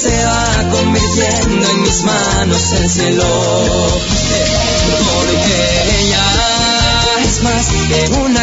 [0.00, 3.24] se va convirtiendo en mis manos el cielo.
[5.14, 6.24] Porque ella
[7.24, 8.37] es más que una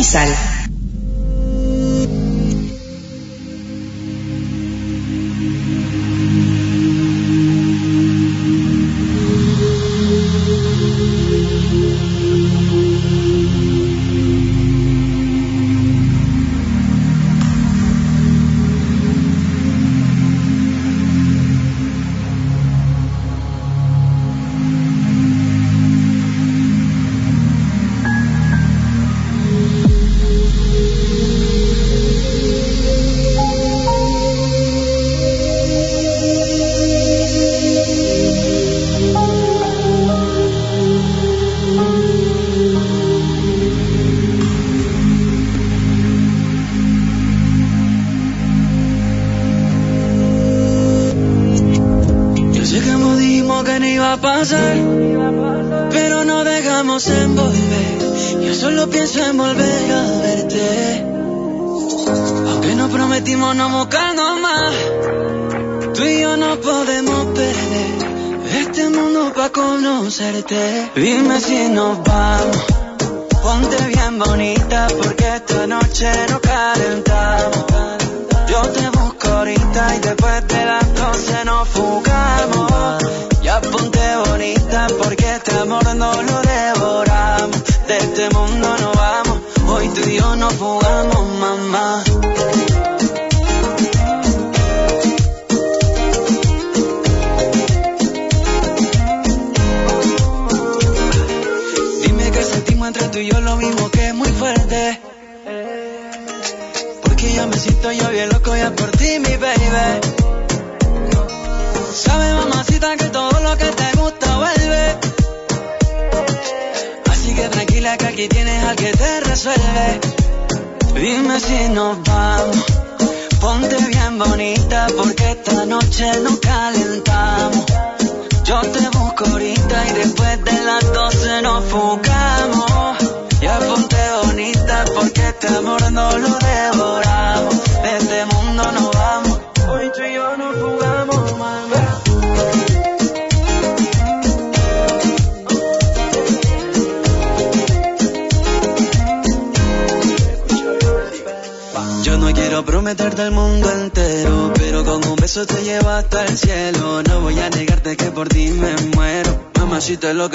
[0.00, 0.51] Sal.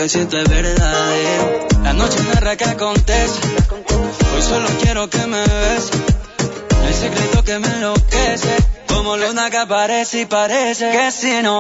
[0.08, 1.68] Siento es verdadero.
[1.84, 3.42] La noche narra que acontece.
[4.34, 5.92] Hoy solo quiero que me beses.
[6.88, 8.56] El secreto que me enloquece.
[8.88, 11.57] Como luna que aparece y parece que si nos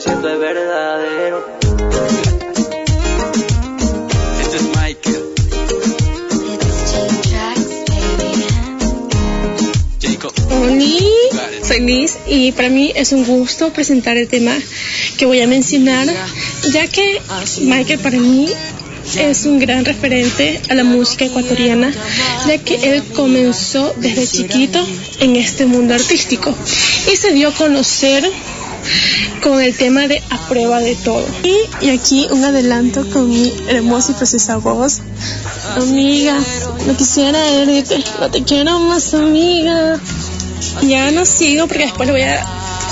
[0.00, 1.46] que siento es verdadero.
[4.40, 5.24] Este es Michael.
[10.00, 10.32] Jacob.
[10.50, 14.56] Hola, soy Liz y para mí es un gusto presentar el tema
[15.18, 16.08] que voy a mencionar,
[16.72, 17.20] ya que
[17.60, 18.48] Michael para mí
[19.18, 21.92] es un gran referente a la música ecuatoriana,
[22.46, 24.86] ya que él comenzó desde chiquito
[25.18, 26.54] en este mundo artístico
[27.12, 28.30] y se dio a conocer
[29.42, 31.24] con el tema de A Prueba de Todo.
[31.42, 35.00] Y, y aquí un adelanto con mi hermosa y preciosa voz.
[35.76, 36.38] Amiga,
[36.86, 39.98] no quisiera herirte, no te quiero más amiga.
[40.82, 42.46] Ya no sigo porque después le voy a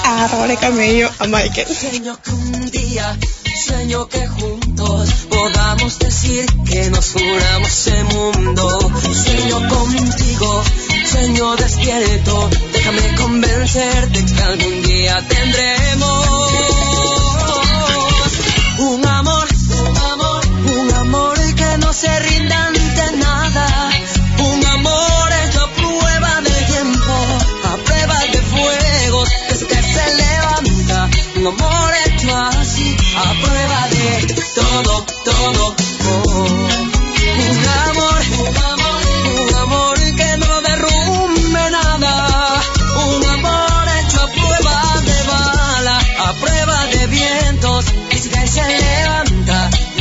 [0.04, 1.66] agarrar el camello a Michael.
[1.68, 3.18] Sueño que un día,
[3.66, 8.92] sueño que juntos podamos decir que nos juramos el mundo.
[9.24, 10.62] Sueño contigo,
[11.08, 16.28] sueño despierto, déjame convencerte que algún día tendremos
[18.78, 20.46] un amor, un amor,
[20.80, 22.67] un amor que no se rinda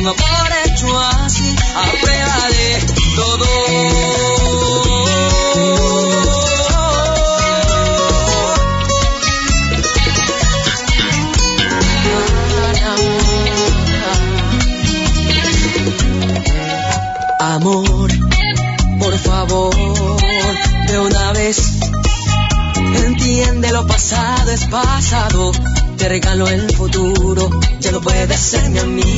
[0.09, 1.91] amor hecho así, a
[2.49, 2.85] de
[3.15, 3.47] todo.
[17.39, 18.11] Amor,
[18.99, 19.75] por favor,
[20.87, 21.79] de una vez,
[23.05, 25.51] entiende lo pasado es pasado.
[25.97, 29.16] Te regalo el futuro, ya no puedes ser mi amiga.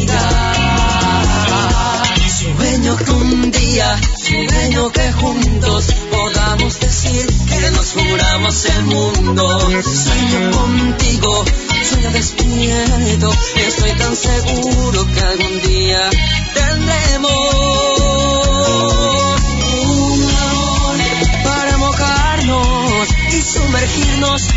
[8.66, 9.82] el mundo.
[9.82, 11.46] Sueño contigo,
[11.84, 13.32] sueño despierto.
[13.56, 16.10] Estoy tan seguro que algún día
[16.54, 17.32] tendremos
[19.64, 24.48] una para mojarnos y sumergirnos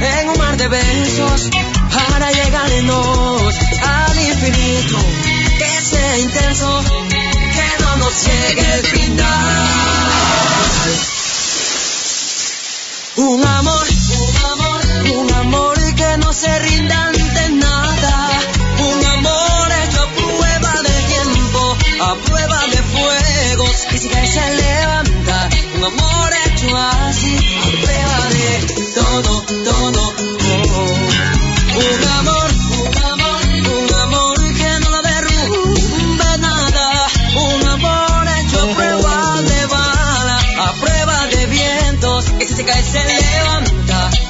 [0.00, 1.50] en un mar de besos
[1.90, 4.98] para llegarnos al infinito.
[5.58, 9.82] Que sea intenso, que no nos llegue el final.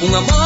[0.02, 0.41] Um amor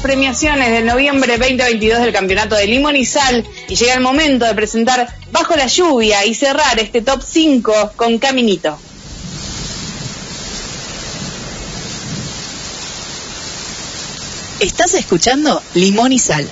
[0.00, 4.54] premiaciones del noviembre 2022 del Campeonato de Limón y Sal y llega el momento de
[4.54, 8.78] presentar Bajo la Lluvia y cerrar este top 5 con Caminito.
[14.60, 16.48] Estás escuchando Limón y Sal.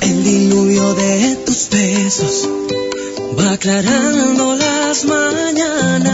[0.00, 2.48] El diluvio de tus besos
[3.52, 6.10] aclarando las mañanas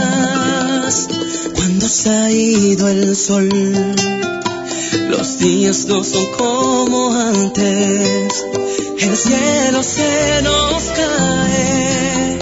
[1.55, 3.49] cuando se ha ido el sol.
[5.09, 8.45] Los días no son como antes,
[8.99, 12.39] el cielo se nos cae.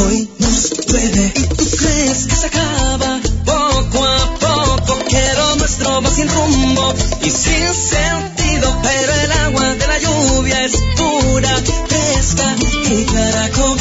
[0.00, 3.20] Hoy nos llueve y tú crees que se acaba.
[3.44, 9.86] Poco a poco quiero nuestro va sin rumbo y sin sentido, pero el agua de
[9.86, 11.56] la lluvia es pura,
[11.88, 12.56] fresca
[12.90, 13.77] y clara como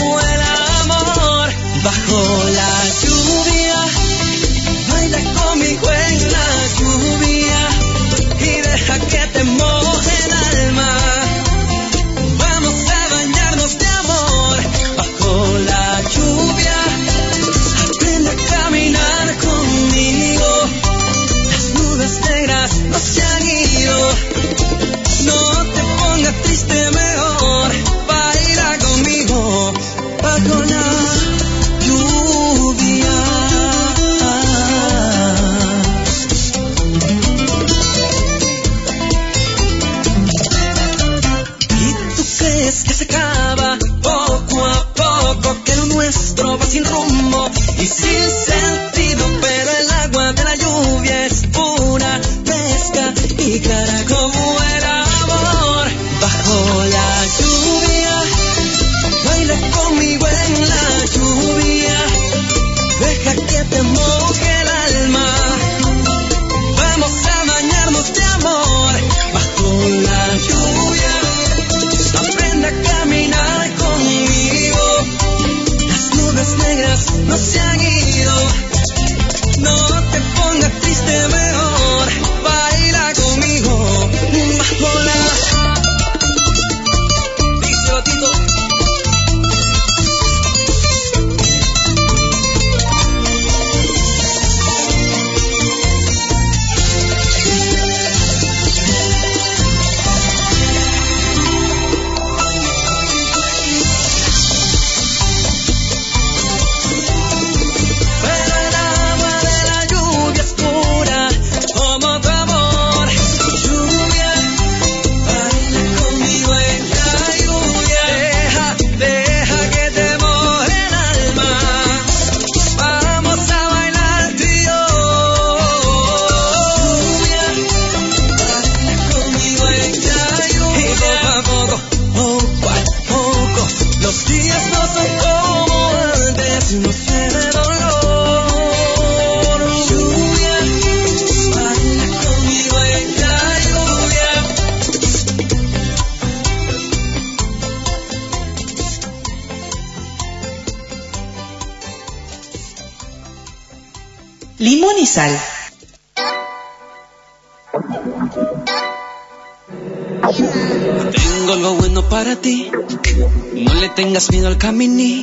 [164.18, 165.22] tengas miedo caminí.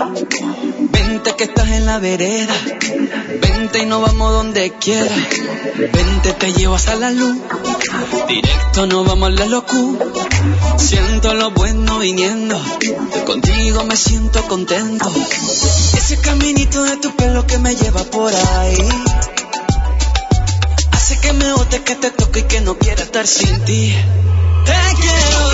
[0.93, 2.55] Vente que estás en la vereda.
[3.41, 5.15] Vente y nos vamos donde quiera.
[5.93, 7.37] Vente, te llevo hasta la luz.
[8.29, 10.07] Directo nos vamos a la locura.
[10.77, 12.57] Siento lo bueno viniendo.
[13.27, 15.11] Contigo me siento contento.
[15.97, 18.89] Ese caminito de tu pelo que me lleva por ahí.
[20.93, 23.93] Hace que me bote, que te toque y que no quiera estar sin ti.
[24.65, 25.54] Te quiero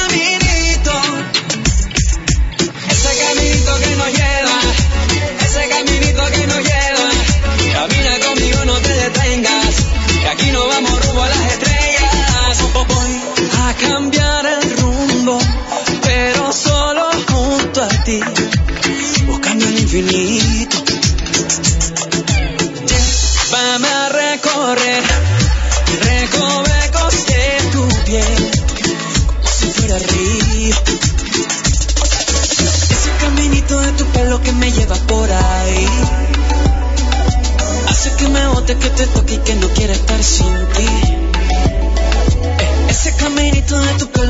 [23.71, 25.03] Llévame a recorrer
[26.01, 28.51] recovecos de tu piel
[29.27, 30.75] como si fuera río.
[32.89, 35.87] Ese caminito de tu pelo que me lleva por ahí.
[37.87, 40.89] Hace que me bote, que te toque y que no quiera estar sin ti.
[42.89, 44.20] Ese caminito de tu pelo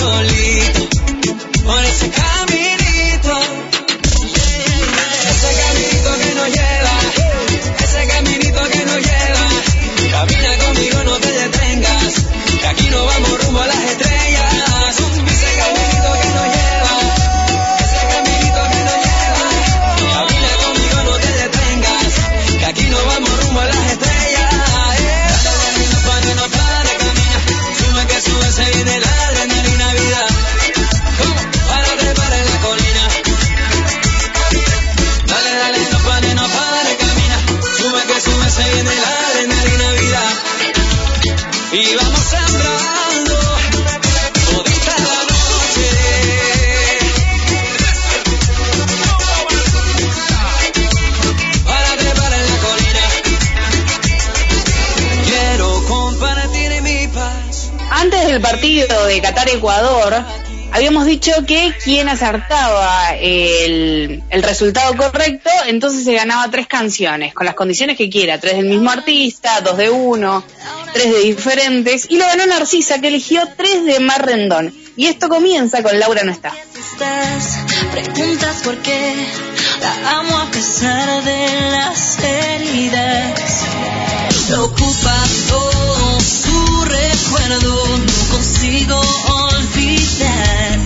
[0.00, 0.29] no
[58.00, 60.24] Antes del partido de Qatar-Ecuador,
[60.72, 67.44] habíamos dicho que quien acertaba el, el resultado correcto, entonces se ganaba tres canciones, con
[67.44, 70.42] las condiciones que quiera, tres del mismo artista, dos de uno,
[70.94, 74.74] tres de diferentes, y lo ganó Narcisa, que eligió tres de Mar Rendón.
[74.96, 76.54] Y esto comienza con Laura no está.
[77.92, 79.14] preguntas por qué
[79.82, 83.40] la amo a pesar de las heridas.
[84.48, 85.14] Lo ocupa
[85.48, 86.69] todo su
[87.08, 89.00] recuerdo, no consigo
[89.48, 90.78] olvidar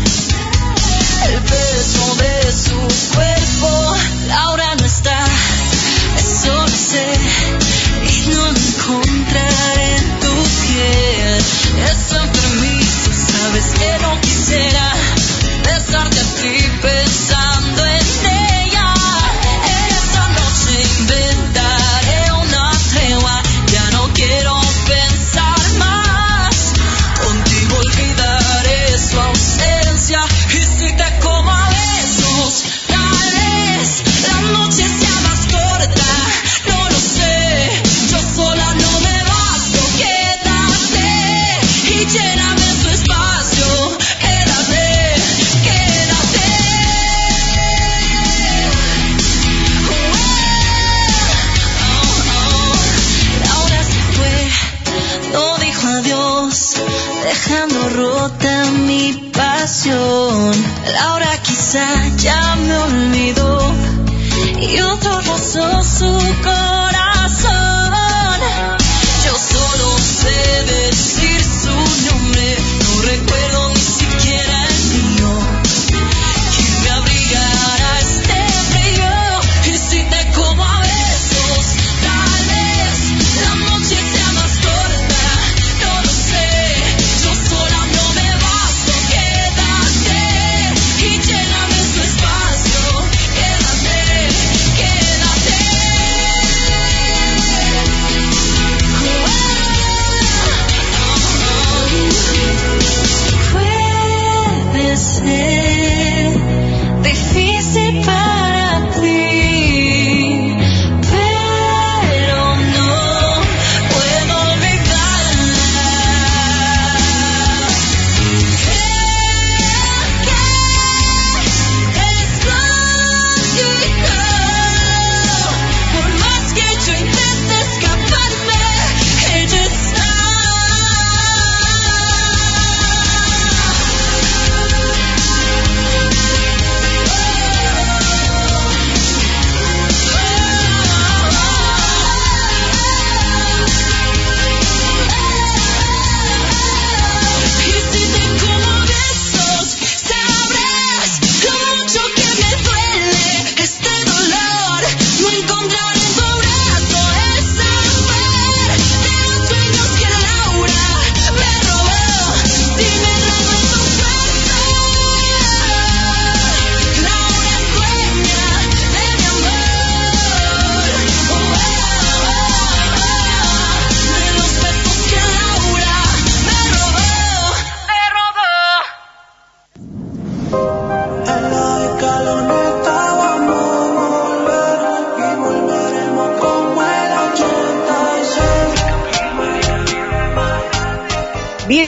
[1.28, 3.96] el peso de su cuerpo.
[4.26, 5.24] Laura no está,
[6.16, 7.06] eso lo sé,
[8.08, 10.34] y no encontraré en tu
[10.66, 11.36] piel.
[11.88, 14.92] Es enfermizo, sabes que no quisiera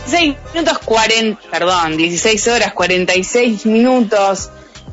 [0.07, 4.51] 16 minutos 40, perdón, 16 horas 46 minutos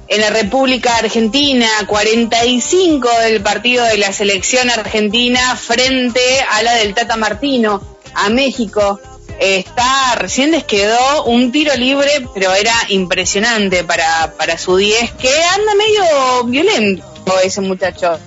[0.08, 6.20] en la República Argentina, 45 del partido de la selección argentina frente
[6.52, 7.82] a la del Tata Martino,
[8.16, 9.00] a México.
[9.40, 15.30] Está, recién les quedó un tiro libre, pero era impresionante para, para su 10, que
[15.30, 17.06] anda medio violento
[17.44, 18.20] ese muchacho.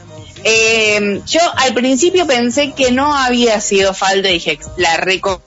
[0.45, 5.43] Eh, yo al principio pensé que no había sido falta, dije, la reco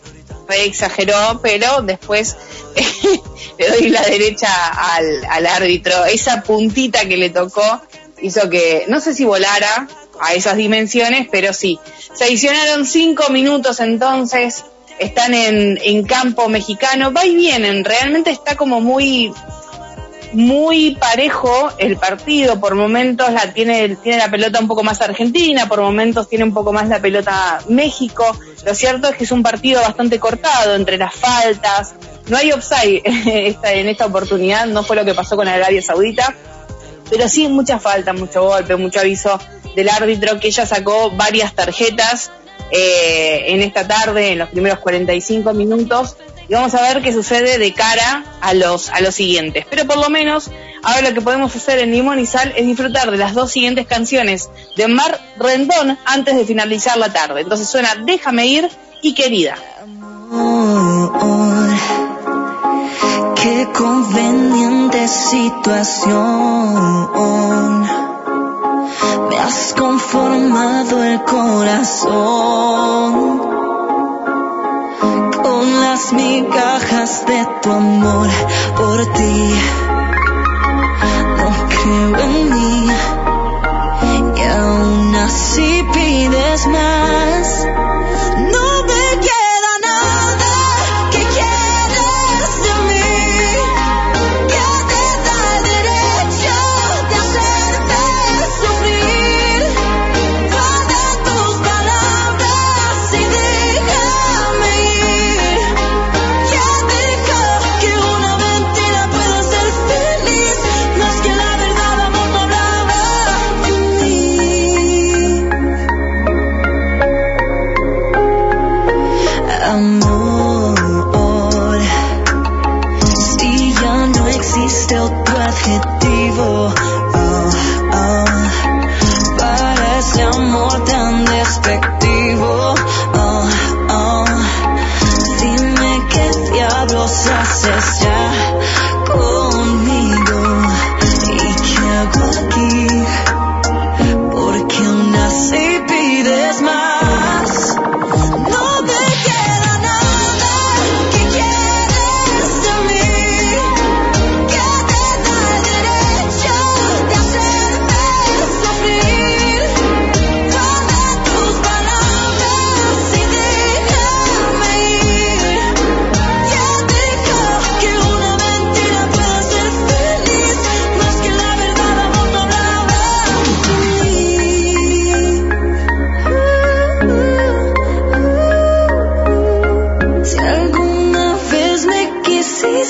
[0.57, 2.35] exageró, pero después
[3.57, 6.05] le doy la derecha al, al árbitro.
[6.05, 7.81] Esa puntita que le tocó
[8.21, 9.87] hizo que, no sé si volara
[10.19, 11.79] a esas dimensiones, pero sí.
[12.13, 14.65] Se adicionaron cinco minutos entonces,
[14.99, 19.31] están en, en campo mexicano, va y vienen, realmente está como muy
[20.33, 25.67] muy parejo el partido, por momentos la tiene, tiene la pelota un poco más Argentina,
[25.67, 28.25] por momentos tiene un poco más la pelota México.
[28.65, 31.95] Lo cierto es que es un partido bastante cortado entre las faltas.
[32.27, 33.01] No hay offside
[33.63, 36.35] en esta oportunidad, no fue lo que pasó con Arabia Saudita,
[37.09, 39.39] pero sí mucha falta, mucho golpe, mucho aviso
[39.75, 42.31] del árbitro que ella sacó varias tarjetas
[42.71, 46.17] eh, en esta tarde, en los primeros 45 minutos,
[46.49, 49.67] y vamos a ver qué sucede de cara a los, a los siguientes.
[49.69, 50.49] Pero por lo menos,
[50.81, 53.85] ahora lo que podemos hacer en Limón y Sal es disfrutar de las dos siguientes
[53.85, 57.41] canciones de Mar Rendón antes de finalizar la tarde.
[57.41, 58.67] Entonces suena Déjame ir
[59.03, 59.57] y Querida.
[69.29, 72.89] Me has conformado el corazón
[74.99, 78.29] con las migajas de tu amor
[78.75, 79.98] por ti.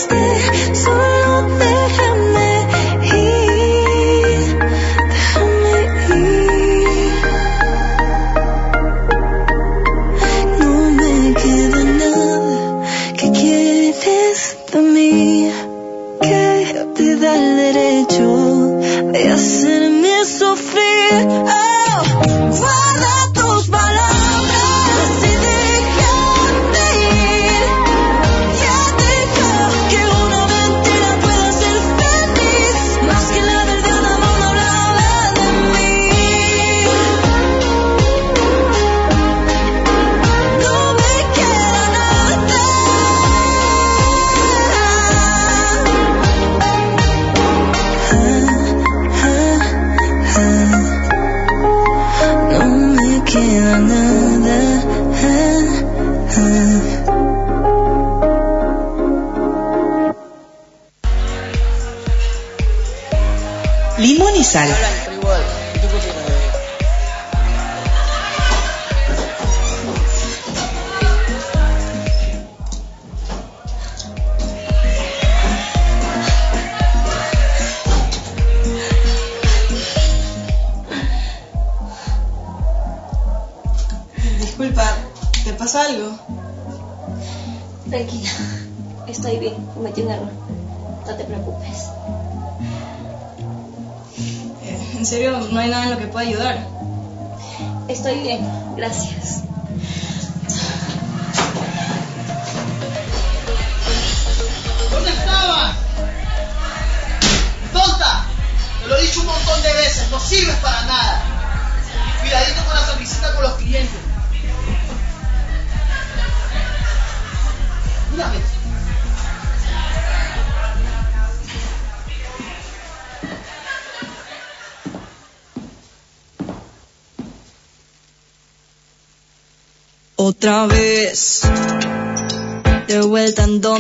[0.08, 0.59] Quisiste, solo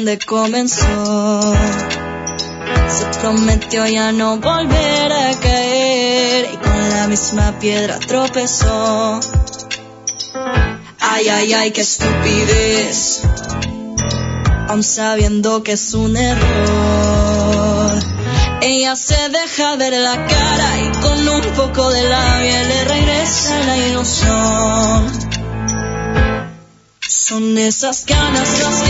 [0.09, 1.53] donde comenzó.
[2.87, 9.19] Se prometió ya no volver a caer y con la misma piedra tropezó.
[10.99, 13.21] Ay, ay, ay, qué estupidez.
[14.69, 17.99] Aun sabiendo que es un error.
[18.61, 23.77] Ella se deja ver la cara y con un poco de labia le regresa la
[23.77, 25.29] ilusión.
[27.07, 28.88] Son esas ganas las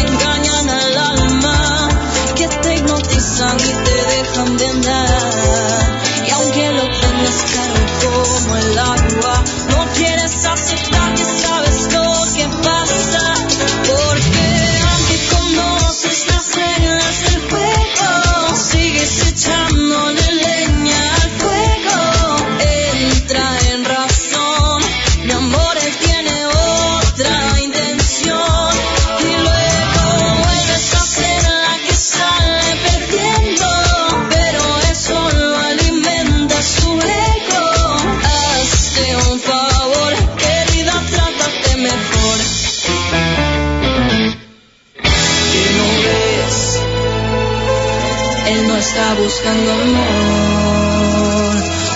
[49.40, 51.56] buscando amor.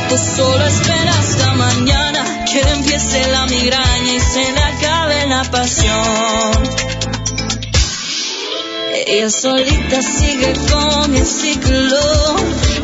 [0.10, 6.64] Tú solo esperas hasta mañana que empiece la migraña y se le acabe la pasión.
[9.06, 12.36] Ella solita sigue con el ciclo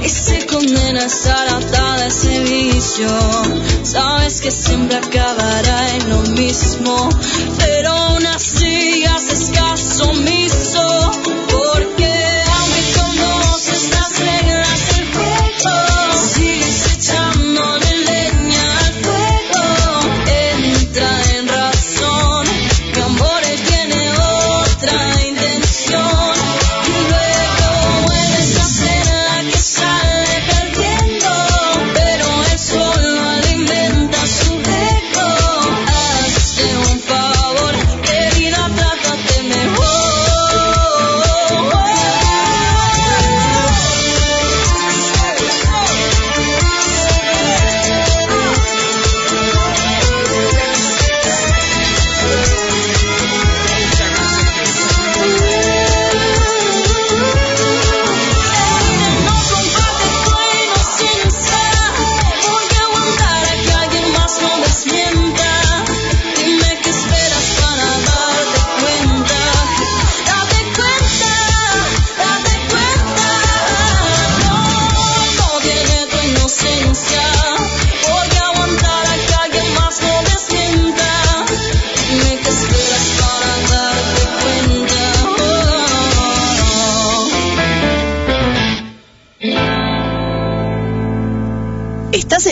[0.03, 3.07] y se condena a estar atada a ese vicio.
[3.83, 7.09] Sabes que siempre acabará en lo mismo,
[7.57, 11.38] pero aún así haces caso omiso.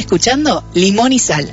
[0.08, 1.52] Escuchando Limón y Sal.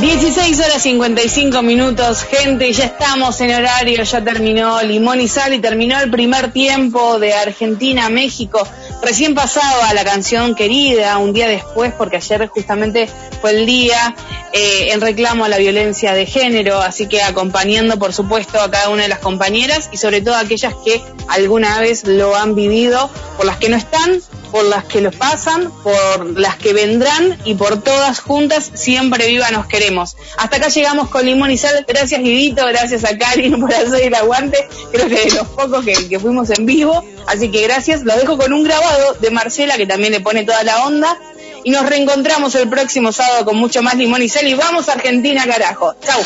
[0.00, 5.58] 16 horas 55 minutos, gente, ya estamos en horario, ya terminó Limón y Sal y
[5.58, 8.66] terminó el primer tiempo de Argentina-México.
[9.02, 13.10] Recién pasaba la canción querida, un día después, porque ayer justamente
[13.42, 14.14] fue el día
[14.56, 18.88] eh, en reclamo a la violencia de género, así que acompañando por supuesto a cada
[18.88, 23.10] una de las compañeras y sobre todo a aquellas que alguna vez lo han vivido,
[23.36, 24.22] por las que no están,
[24.52, 29.50] por las que lo pasan, por las que vendrán y por todas juntas, siempre viva
[29.50, 30.16] nos queremos.
[30.36, 31.84] Hasta acá llegamos con Limón y Sal.
[31.88, 34.68] Gracias Guidito, gracias a Karin por hacer el aguante.
[34.92, 37.04] Creo que de los pocos que, que fuimos en vivo.
[37.26, 38.04] Así que gracias.
[38.04, 41.18] Lo dejo con un grabado de Marcela que también le pone toda la onda.
[41.64, 44.46] Y nos reencontramos el próximo sábado con mucho más Limón y Sal.
[44.46, 45.94] Y vamos a Argentina, carajo.
[46.04, 46.22] Chau.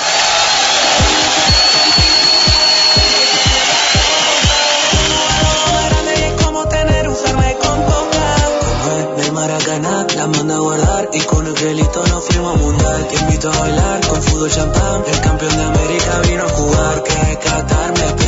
[10.10, 13.08] y la manda a guardar Con el gelito nos fuimos a mundial.
[13.08, 15.04] Te invito a bailar con fútbol champán.
[15.06, 17.02] El campeón de América vino a jugar.
[17.02, 18.27] Que Qatar me